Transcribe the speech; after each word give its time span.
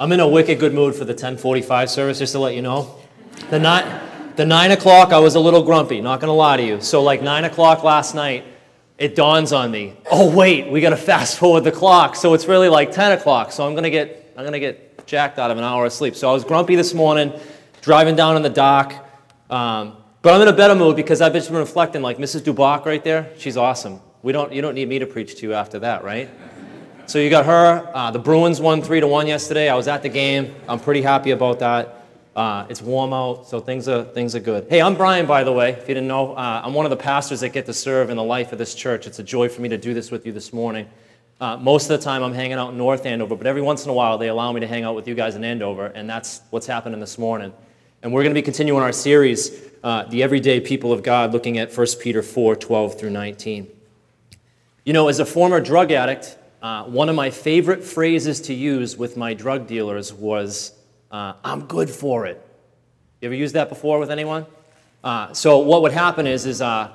I'm 0.00 0.12
in 0.12 0.20
a 0.20 0.28
wicked 0.28 0.60
good 0.60 0.74
mood 0.74 0.94
for 0.94 1.04
the 1.04 1.12
1045 1.12 1.90
service, 1.90 2.18
just 2.20 2.32
to 2.32 2.38
let 2.38 2.54
you 2.54 2.62
know. 2.62 2.94
The, 3.50 3.58
ni- 3.58 4.34
the 4.36 4.46
9 4.46 4.70
o'clock, 4.70 5.12
I 5.12 5.18
was 5.18 5.34
a 5.34 5.40
little 5.40 5.64
grumpy, 5.64 6.00
not 6.00 6.20
going 6.20 6.28
to 6.28 6.34
lie 6.34 6.56
to 6.56 6.62
you. 6.62 6.80
So, 6.80 7.02
like 7.02 7.20
9 7.20 7.44
o'clock 7.44 7.82
last 7.82 8.14
night, 8.14 8.44
it 8.96 9.16
dawns 9.16 9.52
on 9.52 9.72
me, 9.72 9.96
oh, 10.10 10.32
wait, 10.32 10.70
we 10.70 10.80
got 10.80 10.90
to 10.90 10.96
fast 11.10 11.38
forward 11.38 11.64
the 11.64 11.72
clock. 11.72 12.14
So 12.14 12.34
it's 12.34 12.46
really 12.46 12.68
like 12.68 12.92
10 12.92 13.18
o'clock. 13.18 13.50
So 13.50 13.66
I'm 13.66 13.72
going 13.72 13.84
to 13.84 13.90
get, 13.90 14.32
I'm 14.36 14.50
to 14.52 14.60
get 14.60 15.06
jacked 15.06 15.38
out 15.38 15.50
of 15.50 15.58
an 15.58 15.64
hour 15.64 15.84
of 15.84 15.92
sleep. 15.92 16.14
So 16.14 16.30
I 16.30 16.32
was 16.32 16.44
grumpy 16.44 16.76
this 16.76 16.94
morning, 16.94 17.32
driving 17.80 18.14
down 18.14 18.36
in 18.36 18.42
the 18.42 18.50
dock. 18.50 18.92
Um, 19.50 19.96
but 20.22 20.32
I'm 20.32 20.42
in 20.42 20.48
a 20.48 20.52
better 20.52 20.76
mood 20.76 20.94
because 20.94 21.20
I've 21.20 21.32
just 21.32 21.48
been 21.48 21.58
reflecting, 21.58 22.02
like 22.02 22.18
Mrs. 22.18 22.42
Duboc 22.42 22.84
right 22.84 23.02
there, 23.02 23.30
she's 23.36 23.56
awesome. 23.56 24.00
We 24.22 24.32
don't, 24.32 24.52
you 24.52 24.62
don't 24.62 24.74
need 24.74 24.88
me 24.88 24.98
to 25.00 25.06
preach 25.06 25.36
to 25.36 25.46
you 25.46 25.54
after 25.54 25.78
that, 25.80 26.04
right? 26.04 26.28
So 27.08 27.18
you 27.18 27.30
got 27.30 27.46
her. 27.46 27.90
Uh, 27.94 28.10
the 28.10 28.18
Bruins 28.18 28.60
won 28.60 28.82
three 28.82 29.00
to 29.00 29.06
one 29.06 29.26
yesterday. 29.26 29.70
I 29.70 29.74
was 29.74 29.88
at 29.88 30.02
the 30.02 30.10
game. 30.10 30.54
I'm 30.68 30.78
pretty 30.78 31.00
happy 31.00 31.30
about 31.30 31.60
that. 31.60 32.04
Uh, 32.36 32.66
it's 32.68 32.82
warm 32.82 33.14
out, 33.14 33.48
so 33.48 33.60
things 33.60 33.88
are 33.88 34.04
things 34.04 34.34
are 34.34 34.40
good. 34.40 34.66
Hey, 34.68 34.82
I'm 34.82 34.94
Brian, 34.94 35.24
by 35.24 35.42
the 35.42 35.50
way. 35.50 35.70
If 35.70 35.88
you 35.88 35.94
didn't 35.94 36.06
know, 36.06 36.34
uh, 36.34 36.60
I'm 36.62 36.74
one 36.74 36.84
of 36.84 36.90
the 36.90 36.98
pastors 36.98 37.40
that 37.40 37.54
get 37.54 37.64
to 37.64 37.72
serve 37.72 38.10
in 38.10 38.18
the 38.18 38.22
life 38.22 38.52
of 38.52 38.58
this 38.58 38.74
church. 38.74 39.06
It's 39.06 39.18
a 39.20 39.22
joy 39.22 39.48
for 39.48 39.62
me 39.62 39.70
to 39.70 39.78
do 39.78 39.94
this 39.94 40.10
with 40.10 40.26
you 40.26 40.32
this 40.32 40.52
morning. 40.52 40.86
Uh, 41.40 41.56
most 41.56 41.88
of 41.88 41.98
the 41.98 42.04
time, 42.04 42.22
I'm 42.22 42.34
hanging 42.34 42.58
out 42.58 42.72
in 42.72 42.76
North 42.76 43.06
Andover, 43.06 43.36
but 43.36 43.46
every 43.46 43.62
once 43.62 43.84
in 43.84 43.90
a 43.90 43.94
while, 43.94 44.18
they 44.18 44.28
allow 44.28 44.52
me 44.52 44.60
to 44.60 44.66
hang 44.66 44.84
out 44.84 44.94
with 44.94 45.08
you 45.08 45.14
guys 45.14 45.34
in 45.34 45.44
Andover, 45.44 45.86
and 45.86 46.10
that's 46.10 46.42
what's 46.50 46.66
happening 46.66 47.00
this 47.00 47.16
morning. 47.16 47.54
And 48.02 48.12
we're 48.12 48.22
going 48.22 48.34
to 48.34 48.38
be 48.38 48.44
continuing 48.44 48.82
our 48.82 48.92
series, 48.92 49.62
uh, 49.82 50.02
The 50.02 50.22
Everyday 50.22 50.60
People 50.60 50.92
of 50.92 51.02
God, 51.02 51.32
looking 51.32 51.56
at 51.56 51.74
1 51.74 51.86
Peter 52.02 52.22
4 52.22 52.54
12 52.54 53.00
through 53.00 53.10
19. 53.10 53.66
You 54.84 54.92
know, 54.92 55.08
as 55.08 55.20
a 55.20 55.26
former 55.26 55.58
drug 55.58 55.90
addict, 55.90 56.37
uh, 56.60 56.84
one 56.84 57.08
of 57.08 57.14
my 57.14 57.30
favorite 57.30 57.84
phrases 57.84 58.40
to 58.42 58.54
use 58.54 58.96
with 58.96 59.16
my 59.16 59.34
drug 59.34 59.66
dealers 59.66 60.12
was, 60.12 60.72
uh, 61.10 61.34
I'm 61.44 61.66
good 61.66 61.88
for 61.88 62.26
it. 62.26 62.44
You 63.20 63.26
ever 63.26 63.34
used 63.34 63.54
that 63.54 63.68
before 63.68 63.98
with 63.98 64.10
anyone? 64.10 64.46
Uh, 65.04 65.32
so 65.32 65.58
what 65.58 65.82
would 65.82 65.92
happen 65.92 66.26
is, 66.26 66.46
is 66.46 66.60
uh, 66.60 66.90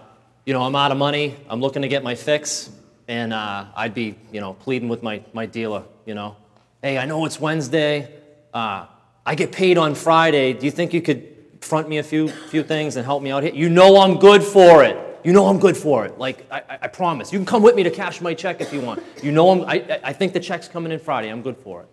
you 0.45 0.53
know, 0.53 0.61
I'm 0.63 0.75
out 0.75 0.91
of 0.91 0.97
money, 0.97 1.35
I'm 1.49 1.61
looking 1.61 1.81
to 1.83 1.87
get 1.87 2.03
my 2.03 2.15
fix, 2.15 2.69
and 3.07 3.31
uh, 3.31 3.65
I'd 3.75 3.93
be, 3.93 4.15
you 4.31 4.41
know, 4.41 4.53
pleading 4.53 4.89
with 4.89 5.01
my, 5.01 5.23
my 5.31 5.45
dealer, 5.45 5.83
you 6.05 6.13
know, 6.13 6.35
hey, 6.81 6.97
I 6.97 7.05
know 7.05 7.25
it's 7.25 7.39
Wednesday, 7.39 8.13
uh, 8.53 8.87
I 9.25 9.35
get 9.35 9.53
paid 9.53 9.77
on 9.77 9.95
Friday, 9.95 10.51
do 10.51 10.65
you 10.65 10.71
think 10.71 10.93
you 10.93 11.01
could 11.01 11.29
front 11.61 11.87
me 11.87 11.99
a 11.99 12.03
few, 12.03 12.27
few 12.27 12.63
things 12.63 12.97
and 12.97 13.05
help 13.05 13.23
me 13.23 13.31
out 13.31 13.43
here? 13.43 13.53
You 13.53 13.69
know 13.69 14.01
I'm 14.01 14.19
good 14.19 14.43
for 14.43 14.83
it. 14.83 14.97
You 15.23 15.31
know 15.31 15.47
I'm 15.47 15.59
good 15.59 15.77
for 15.77 16.05
it. 16.05 16.17
Like, 16.17 16.45
I, 16.51 16.61
I 16.81 16.87
promise. 16.87 17.31
You 17.31 17.39
can 17.39 17.45
come 17.45 17.63
with 17.63 17.75
me 17.75 17.83
to 17.83 17.91
cash 17.91 18.19
my 18.19 18.33
check 18.33 18.59
if 18.59 18.73
you 18.73 18.81
want. 18.81 19.01
You 19.21 19.31
know 19.31 19.49
I'm, 19.51 19.61
I, 19.61 19.99
I 20.03 20.13
think 20.13 20.33
the 20.33 20.39
check's 20.39 20.67
coming 20.67 20.91
in 20.91 20.99
Friday. 20.99 21.29
I'm 21.29 21.41
good 21.41 21.57
for 21.57 21.81
it. 21.81 21.87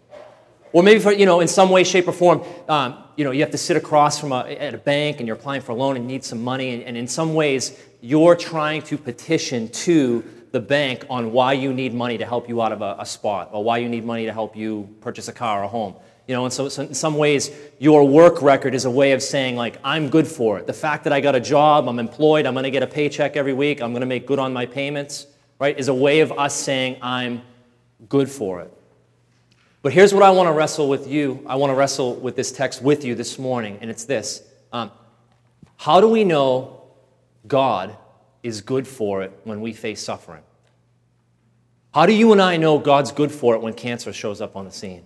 Or 0.72 0.82
maybe 0.82 1.00
for, 1.00 1.12
you 1.12 1.26
know, 1.26 1.40
in 1.40 1.48
some 1.48 1.70
way, 1.70 1.82
shape, 1.82 2.06
or 2.06 2.12
form, 2.12 2.42
um, 2.68 3.02
you 3.16 3.24
know, 3.24 3.32
you 3.32 3.40
have 3.40 3.50
to 3.50 3.58
sit 3.58 3.76
across 3.76 4.20
from 4.20 4.32
a, 4.32 4.42
at 4.42 4.74
a 4.74 4.78
bank 4.78 5.18
and 5.18 5.26
you're 5.26 5.36
applying 5.36 5.62
for 5.62 5.72
a 5.72 5.74
loan 5.74 5.96
and 5.96 6.06
need 6.06 6.24
some 6.24 6.42
money. 6.42 6.74
And, 6.74 6.82
and 6.84 6.96
in 6.96 7.08
some 7.08 7.34
ways, 7.34 7.78
you're 8.00 8.36
trying 8.36 8.82
to 8.82 8.96
petition 8.96 9.68
to 9.68 10.24
the 10.52 10.60
bank 10.60 11.04
on 11.10 11.32
why 11.32 11.52
you 11.52 11.72
need 11.72 11.94
money 11.94 12.18
to 12.18 12.26
help 12.26 12.48
you 12.48 12.62
out 12.62 12.72
of 12.72 12.82
a, 12.82 12.96
a 12.98 13.06
spot 13.06 13.50
or 13.52 13.62
why 13.62 13.78
you 13.78 13.88
need 13.88 14.04
money 14.04 14.26
to 14.26 14.32
help 14.32 14.56
you 14.56 14.88
purchase 15.00 15.28
a 15.28 15.32
car 15.32 15.60
or 15.60 15.64
a 15.64 15.68
home. 15.68 15.94
You 16.30 16.36
know, 16.36 16.44
and 16.44 16.54
so, 16.54 16.68
so, 16.68 16.82
in 16.82 16.94
some 16.94 17.16
ways, 17.16 17.50
your 17.80 18.06
work 18.06 18.40
record 18.40 18.72
is 18.72 18.84
a 18.84 18.90
way 18.90 19.10
of 19.10 19.20
saying, 19.20 19.56
like, 19.56 19.80
I'm 19.82 20.08
good 20.08 20.28
for 20.28 20.60
it. 20.60 20.66
The 20.68 20.72
fact 20.72 21.02
that 21.02 21.12
I 21.12 21.20
got 21.20 21.34
a 21.34 21.40
job, 21.40 21.88
I'm 21.88 21.98
employed, 21.98 22.46
I'm 22.46 22.54
going 22.54 22.62
to 22.62 22.70
get 22.70 22.84
a 22.84 22.86
paycheck 22.86 23.36
every 23.36 23.52
week, 23.52 23.82
I'm 23.82 23.90
going 23.90 24.02
to 24.02 24.06
make 24.06 24.28
good 24.28 24.38
on 24.38 24.52
my 24.52 24.64
payments, 24.64 25.26
right, 25.58 25.76
is 25.76 25.88
a 25.88 25.94
way 25.94 26.20
of 26.20 26.30
us 26.30 26.54
saying, 26.54 26.98
I'm 27.02 27.42
good 28.08 28.30
for 28.30 28.60
it. 28.60 28.72
But 29.82 29.92
here's 29.92 30.14
what 30.14 30.22
I 30.22 30.30
want 30.30 30.46
to 30.46 30.52
wrestle 30.52 30.88
with 30.88 31.08
you. 31.08 31.44
I 31.48 31.56
want 31.56 31.72
to 31.72 31.74
wrestle 31.74 32.14
with 32.14 32.36
this 32.36 32.52
text 32.52 32.80
with 32.80 33.04
you 33.04 33.16
this 33.16 33.36
morning, 33.36 33.78
and 33.80 33.90
it's 33.90 34.04
this 34.04 34.44
um, 34.72 34.92
How 35.78 36.00
do 36.00 36.06
we 36.06 36.22
know 36.22 36.80
God 37.48 37.96
is 38.44 38.60
good 38.60 38.86
for 38.86 39.24
it 39.24 39.32
when 39.42 39.60
we 39.60 39.72
face 39.72 40.00
suffering? 40.00 40.44
How 41.92 42.06
do 42.06 42.12
you 42.12 42.30
and 42.30 42.40
I 42.40 42.56
know 42.56 42.78
God's 42.78 43.10
good 43.10 43.32
for 43.32 43.56
it 43.56 43.60
when 43.60 43.74
cancer 43.74 44.12
shows 44.12 44.40
up 44.40 44.54
on 44.54 44.64
the 44.64 44.70
scene? 44.70 45.02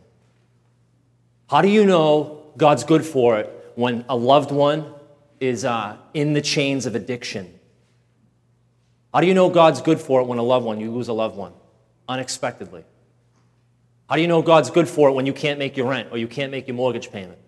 How 1.54 1.62
do 1.62 1.68
you 1.68 1.86
know 1.86 2.42
God's 2.56 2.82
good 2.82 3.06
for 3.06 3.38
it 3.38 3.48
when 3.76 4.04
a 4.08 4.16
loved 4.16 4.50
one 4.50 4.92
is 5.38 5.64
uh, 5.64 5.96
in 6.12 6.32
the 6.32 6.40
chains 6.40 6.84
of 6.84 6.96
addiction? 6.96 7.60
How 9.12 9.20
do 9.20 9.28
you 9.28 9.34
know 9.34 9.48
God's 9.48 9.80
good 9.80 10.00
for 10.00 10.20
it 10.20 10.24
when 10.24 10.38
a 10.38 10.42
loved 10.42 10.66
one, 10.66 10.80
you 10.80 10.90
lose 10.90 11.06
a 11.06 11.12
loved 11.12 11.36
one 11.36 11.52
unexpectedly? 12.08 12.82
How 14.10 14.16
do 14.16 14.22
you 14.22 14.26
know 14.26 14.42
God's 14.42 14.68
good 14.68 14.88
for 14.88 15.10
it 15.10 15.12
when 15.12 15.26
you 15.26 15.32
can't 15.32 15.60
make 15.60 15.76
your 15.76 15.88
rent 15.88 16.08
or 16.10 16.18
you 16.18 16.26
can't 16.26 16.50
make 16.50 16.66
your 16.66 16.74
mortgage 16.74 17.12
payment? 17.12 17.38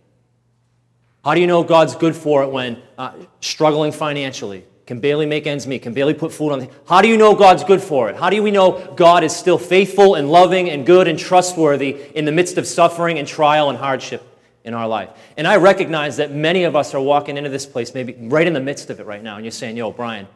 How 1.25 1.35
do 1.35 1.41
you 1.41 1.49
know 1.49 1.65
God's 1.65 1.97
good 1.97 2.15
for 2.15 2.45
it 2.45 2.53
when 2.53 2.81
uh, 2.97 3.13
struggling 3.41 3.91
financially, 3.91 4.65
can 4.87 5.01
barely 5.01 5.27
make 5.27 5.47
ends 5.47 5.67
meet, 5.67 5.83
can 5.83 5.93
barely 5.93 6.15
put 6.15 6.33
food 6.33 6.53
on 6.53 6.61
the 6.61 6.71
How 6.89 7.03
do 7.03 7.09
you 7.09 7.17
know 7.17 7.35
God's 7.35 7.65
good 7.65 7.83
for 7.83 8.09
it? 8.09 8.17
How 8.17 8.31
do 8.31 8.41
we 8.43 8.53
know 8.53 8.95
God 8.95 9.25
is 9.25 9.35
still 9.35 9.59
faithful 9.59 10.15
and 10.15 10.31
loving 10.31 10.71
and 10.71 10.87
good 10.87 11.09
and 11.09 11.19
trustworthy 11.19 11.97
in 12.15 12.25
the 12.25 12.33
midst 12.33 12.57
of 12.57 12.67
suffering 12.67 13.19
and 13.19 13.27
trial 13.27 13.69
and 13.69 13.77
hardship 13.77 14.23
in 14.65 14.75
our 14.75 14.87
life? 14.87 15.11
And 15.37 15.47
I 15.47 15.57
recognize 15.57 16.19
that 16.19 16.31
many 16.31 16.63
of 16.65 16.77
us 16.77 16.95
are 16.95 17.01
walking 17.01 17.37
into 17.37 17.51
this 17.51 17.67
place, 17.67 17.95
maybe 17.95 18.15
right 18.19 18.47
in 18.47 18.53
the 18.53 18.61
midst 18.61 18.89
of 18.89 19.01
it 19.01 19.07
right 19.07 19.23
now, 19.23 19.37
and 19.37 19.45
you're 19.45 19.51
saying, 19.51 19.77
yo, 19.77 19.91
Brian, 19.91 20.29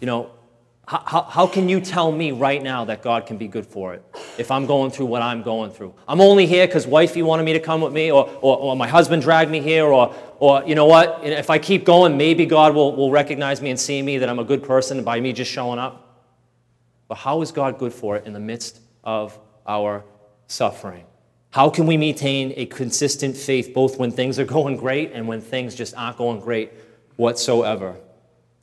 you 0.00 0.06
know, 0.06 0.30
how, 0.88 1.22
how, 1.24 1.46
can 1.46 1.68
you 1.68 1.82
tell 1.82 2.10
me 2.10 2.32
right 2.32 2.62
now 2.62 2.86
that 2.86 3.02
God 3.02 3.26
can 3.26 3.36
be 3.36 3.46
good 3.46 3.66
for 3.66 3.92
it 3.92 4.02
if 4.38 4.50
I'm 4.50 4.64
going 4.64 4.90
through 4.90 5.04
what 5.04 5.20
I'm 5.20 5.42
going 5.42 5.70
through? 5.70 5.94
I'm 6.08 6.22
only 6.22 6.46
here 6.46 6.66
because 6.66 6.86
wifey 6.86 7.20
wanted 7.20 7.42
me 7.42 7.52
to 7.52 7.60
come 7.60 7.82
with 7.82 7.92
me, 7.92 8.10
or, 8.10 8.26
or, 8.40 8.56
or, 8.56 8.74
my 8.74 8.88
husband 8.88 9.20
dragged 9.20 9.50
me 9.50 9.60
here, 9.60 9.84
or, 9.84 10.14
or 10.38 10.64
you 10.66 10.74
know 10.74 10.86
what? 10.86 11.20
If 11.24 11.50
I 11.50 11.58
keep 11.58 11.84
going, 11.84 12.16
maybe 12.16 12.46
God 12.46 12.74
will, 12.74 12.96
will 12.96 13.10
recognize 13.10 13.60
me 13.60 13.68
and 13.68 13.78
see 13.78 14.00
me 14.00 14.16
that 14.16 14.30
I'm 14.30 14.38
a 14.38 14.44
good 14.44 14.62
person 14.62 15.04
by 15.04 15.20
me 15.20 15.34
just 15.34 15.52
showing 15.52 15.78
up. 15.78 16.24
But 17.06 17.16
how 17.16 17.42
is 17.42 17.52
God 17.52 17.78
good 17.78 17.92
for 17.92 18.16
it 18.16 18.24
in 18.24 18.32
the 18.32 18.40
midst 18.40 18.80
of 19.04 19.38
our 19.66 20.06
suffering? 20.46 21.04
How 21.50 21.68
can 21.68 21.86
we 21.86 21.98
maintain 21.98 22.54
a 22.56 22.64
consistent 22.64 23.36
faith 23.36 23.74
both 23.74 23.98
when 23.98 24.10
things 24.10 24.38
are 24.38 24.44
going 24.56 24.78
great 24.78 25.12
and 25.12 25.28
when 25.28 25.42
things 25.42 25.74
just 25.74 25.94
aren't 25.98 26.16
going 26.16 26.40
great 26.40 26.72
whatsoever? 27.16 27.96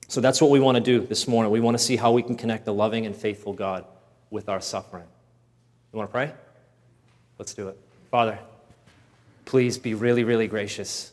So 0.08 0.22
that's 0.22 0.40
what 0.40 0.52
we 0.52 0.60
want 0.60 0.76
to 0.76 0.82
do 0.82 1.00
this 1.00 1.28
morning. 1.28 1.52
We 1.52 1.60
want 1.60 1.78
to 1.78 1.84
see 1.84 1.96
how 1.96 2.12
we 2.12 2.22
can 2.22 2.36
connect 2.36 2.66
the 2.66 2.74
loving 2.74 3.06
and 3.06 3.16
faithful 3.16 3.54
God 3.54 3.86
with 4.30 4.50
our 4.50 4.62
suffering. 4.62 5.06
You 5.92 5.98
want 5.98 6.10
to 6.10 6.12
pray? 6.12 6.34
Let's 7.40 7.54
do 7.54 7.70
it. 7.70 7.80
Father, 8.12 8.38
please 9.46 9.78
be 9.78 9.94
really, 9.94 10.24
really 10.24 10.48
gracious. 10.48 11.12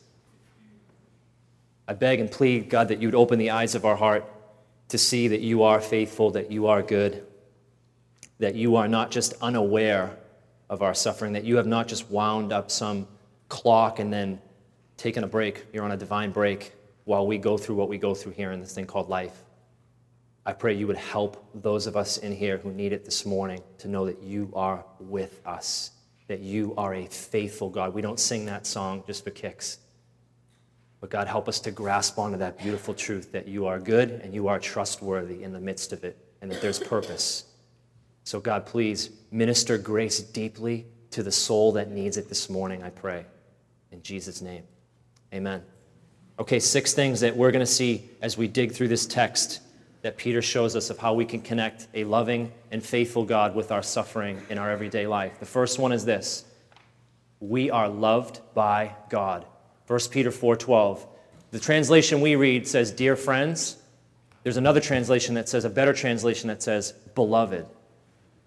I 1.88 1.94
beg 1.94 2.20
and 2.20 2.30
plead, 2.30 2.68
God, 2.68 2.88
that 2.88 3.00
you'd 3.00 3.14
open 3.14 3.38
the 3.38 3.50
eyes 3.50 3.74
of 3.74 3.84
our 3.84 3.96
heart 3.96 4.24
to 4.88 4.98
see 4.98 5.28
that 5.28 5.40
you 5.40 5.62
are 5.62 5.80
faithful, 5.80 6.30
that 6.32 6.50
you 6.50 6.66
are 6.66 6.82
good, 6.82 7.26
that 8.38 8.54
you 8.54 8.76
are 8.76 8.88
not 8.88 9.10
just 9.10 9.34
unaware 9.40 10.16
of 10.68 10.82
our 10.82 10.94
suffering, 10.94 11.32
that 11.32 11.44
you 11.44 11.56
have 11.56 11.66
not 11.66 11.88
just 11.88 12.10
wound 12.10 12.52
up 12.52 12.70
some 12.70 13.06
clock 13.48 13.98
and 13.98 14.12
then 14.12 14.40
taken 14.96 15.24
a 15.24 15.26
break. 15.26 15.64
You're 15.72 15.84
on 15.84 15.92
a 15.92 15.96
divine 15.96 16.30
break 16.30 16.72
while 17.04 17.26
we 17.26 17.38
go 17.38 17.56
through 17.56 17.76
what 17.76 17.88
we 17.88 17.98
go 17.98 18.14
through 18.14 18.32
here 18.32 18.52
in 18.52 18.60
this 18.60 18.74
thing 18.74 18.86
called 18.86 19.08
life. 19.08 19.44
I 20.44 20.52
pray 20.52 20.74
you 20.74 20.86
would 20.86 20.96
help 20.96 21.48
those 21.54 21.86
of 21.86 21.96
us 21.96 22.18
in 22.18 22.32
here 22.32 22.58
who 22.58 22.72
need 22.72 22.92
it 22.92 23.04
this 23.04 23.24
morning 23.24 23.60
to 23.78 23.88
know 23.88 24.06
that 24.06 24.22
you 24.22 24.50
are 24.54 24.84
with 24.98 25.40
us, 25.46 25.92
that 26.26 26.40
you 26.40 26.74
are 26.76 26.94
a 26.94 27.06
faithful 27.06 27.70
God. 27.70 27.94
We 27.94 28.02
don't 28.02 28.18
sing 28.18 28.46
that 28.46 28.66
song 28.66 29.04
just 29.06 29.22
for 29.22 29.30
kicks. 29.30 29.78
But 31.00 31.10
God, 31.10 31.26
help 31.26 31.48
us 31.48 31.60
to 31.60 31.70
grasp 31.70 32.18
onto 32.18 32.38
that 32.38 32.58
beautiful 32.58 32.94
truth 32.94 33.32
that 33.32 33.48
you 33.48 33.66
are 33.66 33.78
good 33.78 34.10
and 34.22 34.32
you 34.34 34.48
are 34.48 34.58
trustworthy 34.58 35.42
in 35.42 35.52
the 35.52 35.60
midst 35.60 35.92
of 35.92 36.04
it 36.04 36.16
and 36.40 36.50
that 36.50 36.60
there's 36.60 36.78
purpose. 36.78 37.44
So, 38.24 38.38
God, 38.38 38.66
please 38.66 39.10
minister 39.30 39.78
grace 39.78 40.20
deeply 40.20 40.86
to 41.10 41.22
the 41.22 41.32
soul 41.32 41.72
that 41.72 41.90
needs 41.90 42.16
it 42.16 42.28
this 42.28 42.48
morning, 42.48 42.82
I 42.82 42.90
pray. 42.90 43.26
In 43.90 44.02
Jesus' 44.02 44.40
name, 44.40 44.62
amen. 45.34 45.62
Okay, 46.38 46.58
six 46.58 46.94
things 46.94 47.20
that 47.20 47.36
we're 47.36 47.50
going 47.50 47.64
to 47.64 47.70
see 47.70 48.08
as 48.20 48.38
we 48.38 48.48
dig 48.48 48.72
through 48.72 48.88
this 48.88 49.06
text 49.06 49.60
that 50.02 50.16
Peter 50.16 50.42
shows 50.42 50.74
us 50.74 50.90
of 50.90 50.98
how 50.98 51.14
we 51.14 51.24
can 51.24 51.40
connect 51.40 51.86
a 51.94 52.04
loving 52.04 52.52
and 52.70 52.82
faithful 52.82 53.24
God 53.24 53.54
with 53.54 53.70
our 53.70 53.82
suffering 53.82 54.40
in 54.50 54.58
our 54.58 54.70
everyday 54.70 55.06
life. 55.06 55.38
The 55.38 55.46
first 55.46 55.78
one 55.78 55.92
is 55.92 56.04
this 56.04 56.44
we 57.40 57.70
are 57.70 57.88
loved 57.88 58.40
by 58.54 58.94
God. 59.08 59.44
1 59.86 60.10
Peter 60.10 60.30
4:12. 60.30 61.06
The 61.50 61.60
translation 61.60 62.20
we 62.20 62.34
read 62.36 62.66
says, 62.66 62.90
"Dear 62.90 63.16
friends." 63.16 63.76
There's 64.42 64.56
another 64.56 64.80
translation 64.80 65.34
that 65.36 65.48
says, 65.48 65.64
a 65.64 65.70
better 65.70 65.92
translation 65.92 66.48
that 66.48 66.62
says, 66.62 66.92
beloved. 67.14 67.66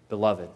Beloved. 0.08 0.48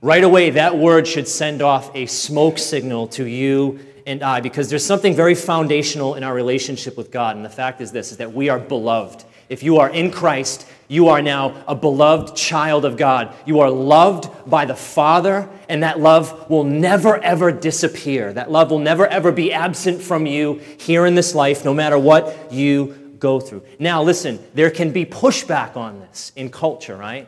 Right 0.00 0.22
away, 0.24 0.50
that 0.50 0.78
word 0.78 1.06
should 1.06 1.28
send 1.28 1.62
off 1.62 1.90
a 1.94 2.06
smoke 2.06 2.58
signal 2.58 3.08
to 3.08 3.26
you 3.26 3.80
and 4.06 4.22
I 4.22 4.40
because 4.40 4.70
there's 4.70 4.84
something 4.84 5.14
very 5.14 5.34
foundational 5.34 6.14
in 6.14 6.22
our 6.22 6.34
relationship 6.34 6.96
with 6.96 7.10
God. 7.10 7.36
And 7.36 7.44
the 7.44 7.50
fact 7.50 7.80
is 7.80 7.92
this 7.92 8.12
is 8.12 8.18
that 8.18 8.32
we 8.32 8.48
are 8.48 8.58
beloved. 8.58 9.24
If 9.48 9.62
you 9.62 9.78
are 9.78 9.90
in 9.90 10.10
Christ, 10.10 10.66
You 10.92 11.08
are 11.08 11.22
now 11.22 11.64
a 11.66 11.74
beloved 11.74 12.36
child 12.36 12.84
of 12.84 12.98
God. 12.98 13.34
You 13.46 13.60
are 13.60 13.70
loved 13.70 14.28
by 14.44 14.66
the 14.66 14.74
Father, 14.74 15.48
and 15.66 15.82
that 15.84 15.98
love 15.98 16.50
will 16.50 16.64
never, 16.64 17.16
ever 17.16 17.50
disappear. 17.50 18.30
That 18.30 18.50
love 18.50 18.70
will 18.70 18.78
never, 18.78 19.06
ever 19.06 19.32
be 19.32 19.54
absent 19.54 20.02
from 20.02 20.26
you 20.26 20.60
here 20.76 21.06
in 21.06 21.14
this 21.14 21.34
life, 21.34 21.64
no 21.64 21.72
matter 21.72 21.98
what 21.98 22.52
you 22.52 23.16
go 23.18 23.40
through. 23.40 23.62
Now, 23.78 24.02
listen, 24.02 24.38
there 24.52 24.70
can 24.70 24.92
be 24.92 25.06
pushback 25.06 25.78
on 25.78 26.00
this 26.00 26.30
in 26.36 26.50
culture, 26.50 26.94
right? 26.94 27.26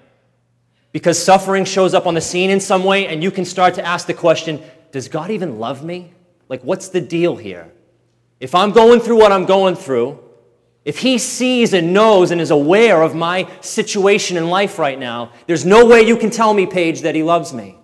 Because 0.92 1.18
suffering 1.18 1.64
shows 1.64 1.94
up 1.94 2.06
on 2.06 2.12
the 2.12 2.20
scene 2.20 2.50
in 2.50 2.60
some 2.60 2.84
way, 2.84 3.06
and 3.06 3.22
you 3.22 3.30
can 3.30 3.46
start 3.46 3.76
to 3.76 3.86
ask 3.86 4.06
the 4.06 4.12
question 4.12 4.62
Does 4.92 5.08
God 5.08 5.30
even 5.30 5.58
love 5.58 5.82
me? 5.82 6.12
Like, 6.49 6.62
what's 6.62 6.88
the 6.88 7.00
deal 7.00 7.37
here? 7.37 7.73
If 8.41 8.55
I'm 8.55 8.73
going 8.73 9.00
through 9.00 9.19
what 9.19 9.32
I'm 9.32 9.46
going 9.46 9.75
through, 9.75 10.20
if 10.85 10.99
he 10.99 11.17
sees 11.19 11.73
and 11.73 11.94
knows 11.94 12.31
and 12.31 12.41
is 12.41 12.50
aware 12.50 13.02
of 13.02 13.14
my 13.14 13.49
situation 13.61 14.37
in 14.37 14.49
life 14.50 14.79
right 14.79 14.99
now, 14.99 15.32
there's 15.46 15.64
no 15.64 15.87
way 15.87 16.02
you 16.02 16.17
can 16.17 16.31
tell 16.31 16.52
me, 16.52 16.67
Paige, 16.67 17.02
that 17.02 17.14
he 17.14 17.23
loves 17.23 17.55
me. 17.55 17.76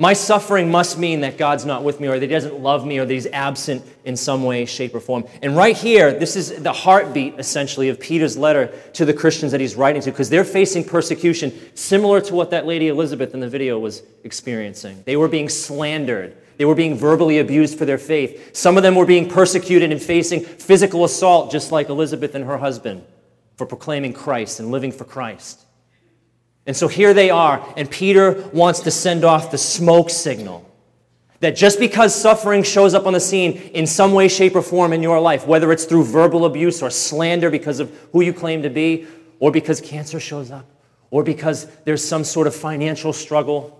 My 0.00 0.12
suffering 0.12 0.70
must 0.70 0.96
mean 0.96 1.22
that 1.22 1.36
God's 1.36 1.64
not 1.64 1.82
with 1.82 1.98
me 1.98 2.06
or 2.06 2.20
that 2.20 2.26
He 2.26 2.32
doesn't 2.32 2.60
love 2.60 2.86
me 2.86 2.98
or 2.98 3.04
that 3.04 3.12
He's 3.12 3.26
absent 3.26 3.84
in 4.04 4.16
some 4.16 4.44
way, 4.44 4.64
shape, 4.64 4.94
or 4.94 5.00
form. 5.00 5.24
And 5.42 5.56
right 5.56 5.76
here, 5.76 6.16
this 6.16 6.36
is 6.36 6.62
the 6.62 6.72
heartbeat, 6.72 7.34
essentially, 7.36 7.88
of 7.88 7.98
Peter's 7.98 8.38
letter 8.38 8.68
to 8.92 9.04
the 9.04 9.12
Christians 9.12 9.50
that 9.50 9.60
he's 9.60 9.74
writing 9.74 10.00
to 10.02 10.12
because 10.12 10.30
they're 10.30 10.44
facing 10.44 10.84
persecution 10.84 11.52
similar 11.74 12.20
to 12.20 12.34
what 12.34 12.52
that 12.52 12.64
lady 12.64 12.86
Elizabeth 12.86 13.34
in 13.34 13.40
the 13.40 13.48
video 13.48 13.76
was 13.80 14.04
experiencing. 14.22 15.02
They 15.04 15.16
were 15.16 15.26
being 15.26 15.48
slandered, 15.48 16.36
they 16.58 16.64
were 16.64 16.74
being 16.74 16.96
verbally 16.96 17.38
abused 17.38 17.78
for 17.78 17.84
their 17.84 17.98
faith. 17.98 18.54
Some 18.54 18.76
of 18.76 18.82
them 18.82 18.94
were 18.94 19.06
being 19.06 19.28
persecuted 19.28 19.90
and 19.90 20.02
facing 20.02 20.40
physical 20.40 21.04
assault, 21.04 21.50
just 21.50 21.72
like 21.72 21.88
Elizabeth 21.88 22.34
and 22.34 22.44
her 22.44 22.58
husband, 22.58 23.04
for 23.56 23.64
proclaiming 23.64 24.12
Christ 24.12 24.60
and 24.60 24.70
living 24.70 24.92
for 24.92 25.04
Christ. 25.04 25.64
And 26.66 26.76
so 26.76 26.86
here 26.86 27.14
they 27.14 27.30
are, 27.30 27.64
and 27.76 27.90
Peter 27.90 28.50
wants 28.52 28.80
to 28.80 28.90
send 28.90 29.24
off 29.24 29.50
the 29.50 29.56
smoke 29.56 30.10
signal 30.10 30.68
that 31.40 31.56
just 31.56 31.78
because 31.78 32.14
suffering 32.14 32.64
shows 32.64 32.94
up 32.94 33.06
on 33.06 33.12
the 33.12 33.20
scene 33.20 33.52
in 33.72 33.86
some 33.86 34.12
way, 34.12 34.26
shape, 34.26 34.56
or 34.56 34.62
form 34.62 34.92
in 34.92 35.02
your 35.02 35.20
life, 35.20 35.46
whether 35.46 35.70
it's 35.70 35.84
through 35.84 36.04
verbal 36.04 36.44
abuse 36.44 36.82
or 36.82 36.90
slander 36.90 37.48
because 37.48 37.78
of 37.78 37.96
who 38.12 38.20
you 38.20 38.32
claim 38.32 38.62
to 38.62 38.70
be, 38.70 39.06
or 39.38 39.52
because 39.52 39.80
cancer 39.80 40.18
shows 40.18 40.50
up, 40.50 40.66
or 41.10 41.22
because 41.22 41.66
there's 41.84 42.04
some 42.04 42.24
sort 42.24 42.48
of 42.48 42.54
financial 42.54 43.12
struggle, 43.12 43.77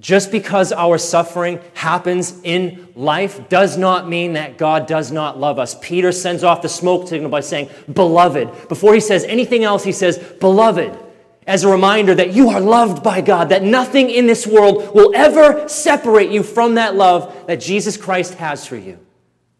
just 0.00 0.32
because 0.32 0.72
our 0.72 0.98
suffering 0.98 1.60
happens 1.74 2.40
in 2.42 2.88
life 2.96 3.48
does 3.48 3.78
not 3.78 4.08
mean 4.08 4.32
that 4.32 4.58
God 4.58 4.86
does 4.86 5.12
not 5.12 5.38
love 5.38 5.58
us. 5.58 5.76
Peter 5.80 6.10
sends 6.10 6.42
off 6.42 6.62
the 6.62 6.68
smoke 6.68 7.08
signal 7.08 7.30
by 7.30 7.40
saying, 7.40 7.70
Beloved. 7.92 8.68
Before 8.68 8.92
he 8.92 9.00
says 9.00 9.24
anything 9.24 9.62
else, 9.62 9.84
he 9.84 9.92
says, 9.92 10.18
Beloved, 10.18 10.98
as 11.46 11.62
a 11.62 11.68
reminder 11.68 12.14
that 12.14 12.32
you 12.32 12.50
are 12.50 12.60
loved 12.60 13.04
by 13.04 13.20
God, 13.20 13.50
that 13.50 13.62
nothing 13.62 14.10
in 14.10 14.26
this 14.26 14.46
world 14.46 14.94
will 14.94 15.14
ever 15.14 15.68
separate 15.68 16.30
you 16.30 16.42
from 16.42 16.74
that 16.74 16.96
love 16.96 17.46
that 17.46 17.60
Jesus 17.60 17.96
Christ 17.96 18.34
has 18.34 18.66
for 18.66 18.76
you. 18.76 18.98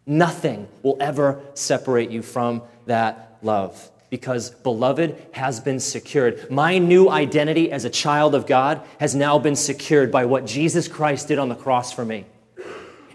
Nothing 0.06 0.66
will 0.82 0.96
ever 1.00 1.42
separate 1.54 2.10
you 2.10 2.22
from 2.22 2.62
that 2.86 3.38
love 3.42 3.90
because 4.14 4.50
beloved 4.50 5.20
has 5.32 5.58
been 5.58 5.80
secured. 5.80 6.48
My 6.48 6.78
new 6.78 7.10
identity 7.10 7.72
as 7.72 7.84
a 7.84 7.90
child 7.90 8.36
of 8.36 8.46
God 8.46 8.80
has 9.00 9.12
now 9.12 9.40
been 9.40 9.56
secured 9.56 10.12
by 10.12 10.24
what 10.24 10.46
Jesus 10.46 10.86
Christ 10.86 11.26
did 11.26 11.40
on 11.40 11.48
the 11.48 11.56
cross 11.56 11.92
for 11.92 12.04
me. 12.04 12.24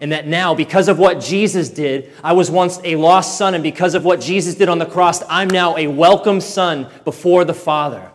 And 0.02 0.12
that 0.12 0.28
now, 0.28 0.54
because 0.54 0.90
of 0.90 1.00
what 1.00 1.22
Jesus 1.22 1.70
did, 1.70 2.12
I 2.22 2.34
was 2.34 2.52
once 2.52 2.82
a 2.84 2.98
lost 2.98 3.38
son, 3.38 3.54
and 3.54 3.64
because 3.64 3.96
of 3.96 4.04
what 4.04 4.20
Jesus 4.20 4.56
did 4.56 4.68
on 4.68 4.78
the 4.78 4.86
cross, 4.86 5.24
I'm 5.30 5.48
now 5.48 5.78
a 5.78 5.88
welcome 5.88 6.42
son 6.42 6.90
before 7.06 7.46
the 7.46 7.54
Father. 7.54 8.12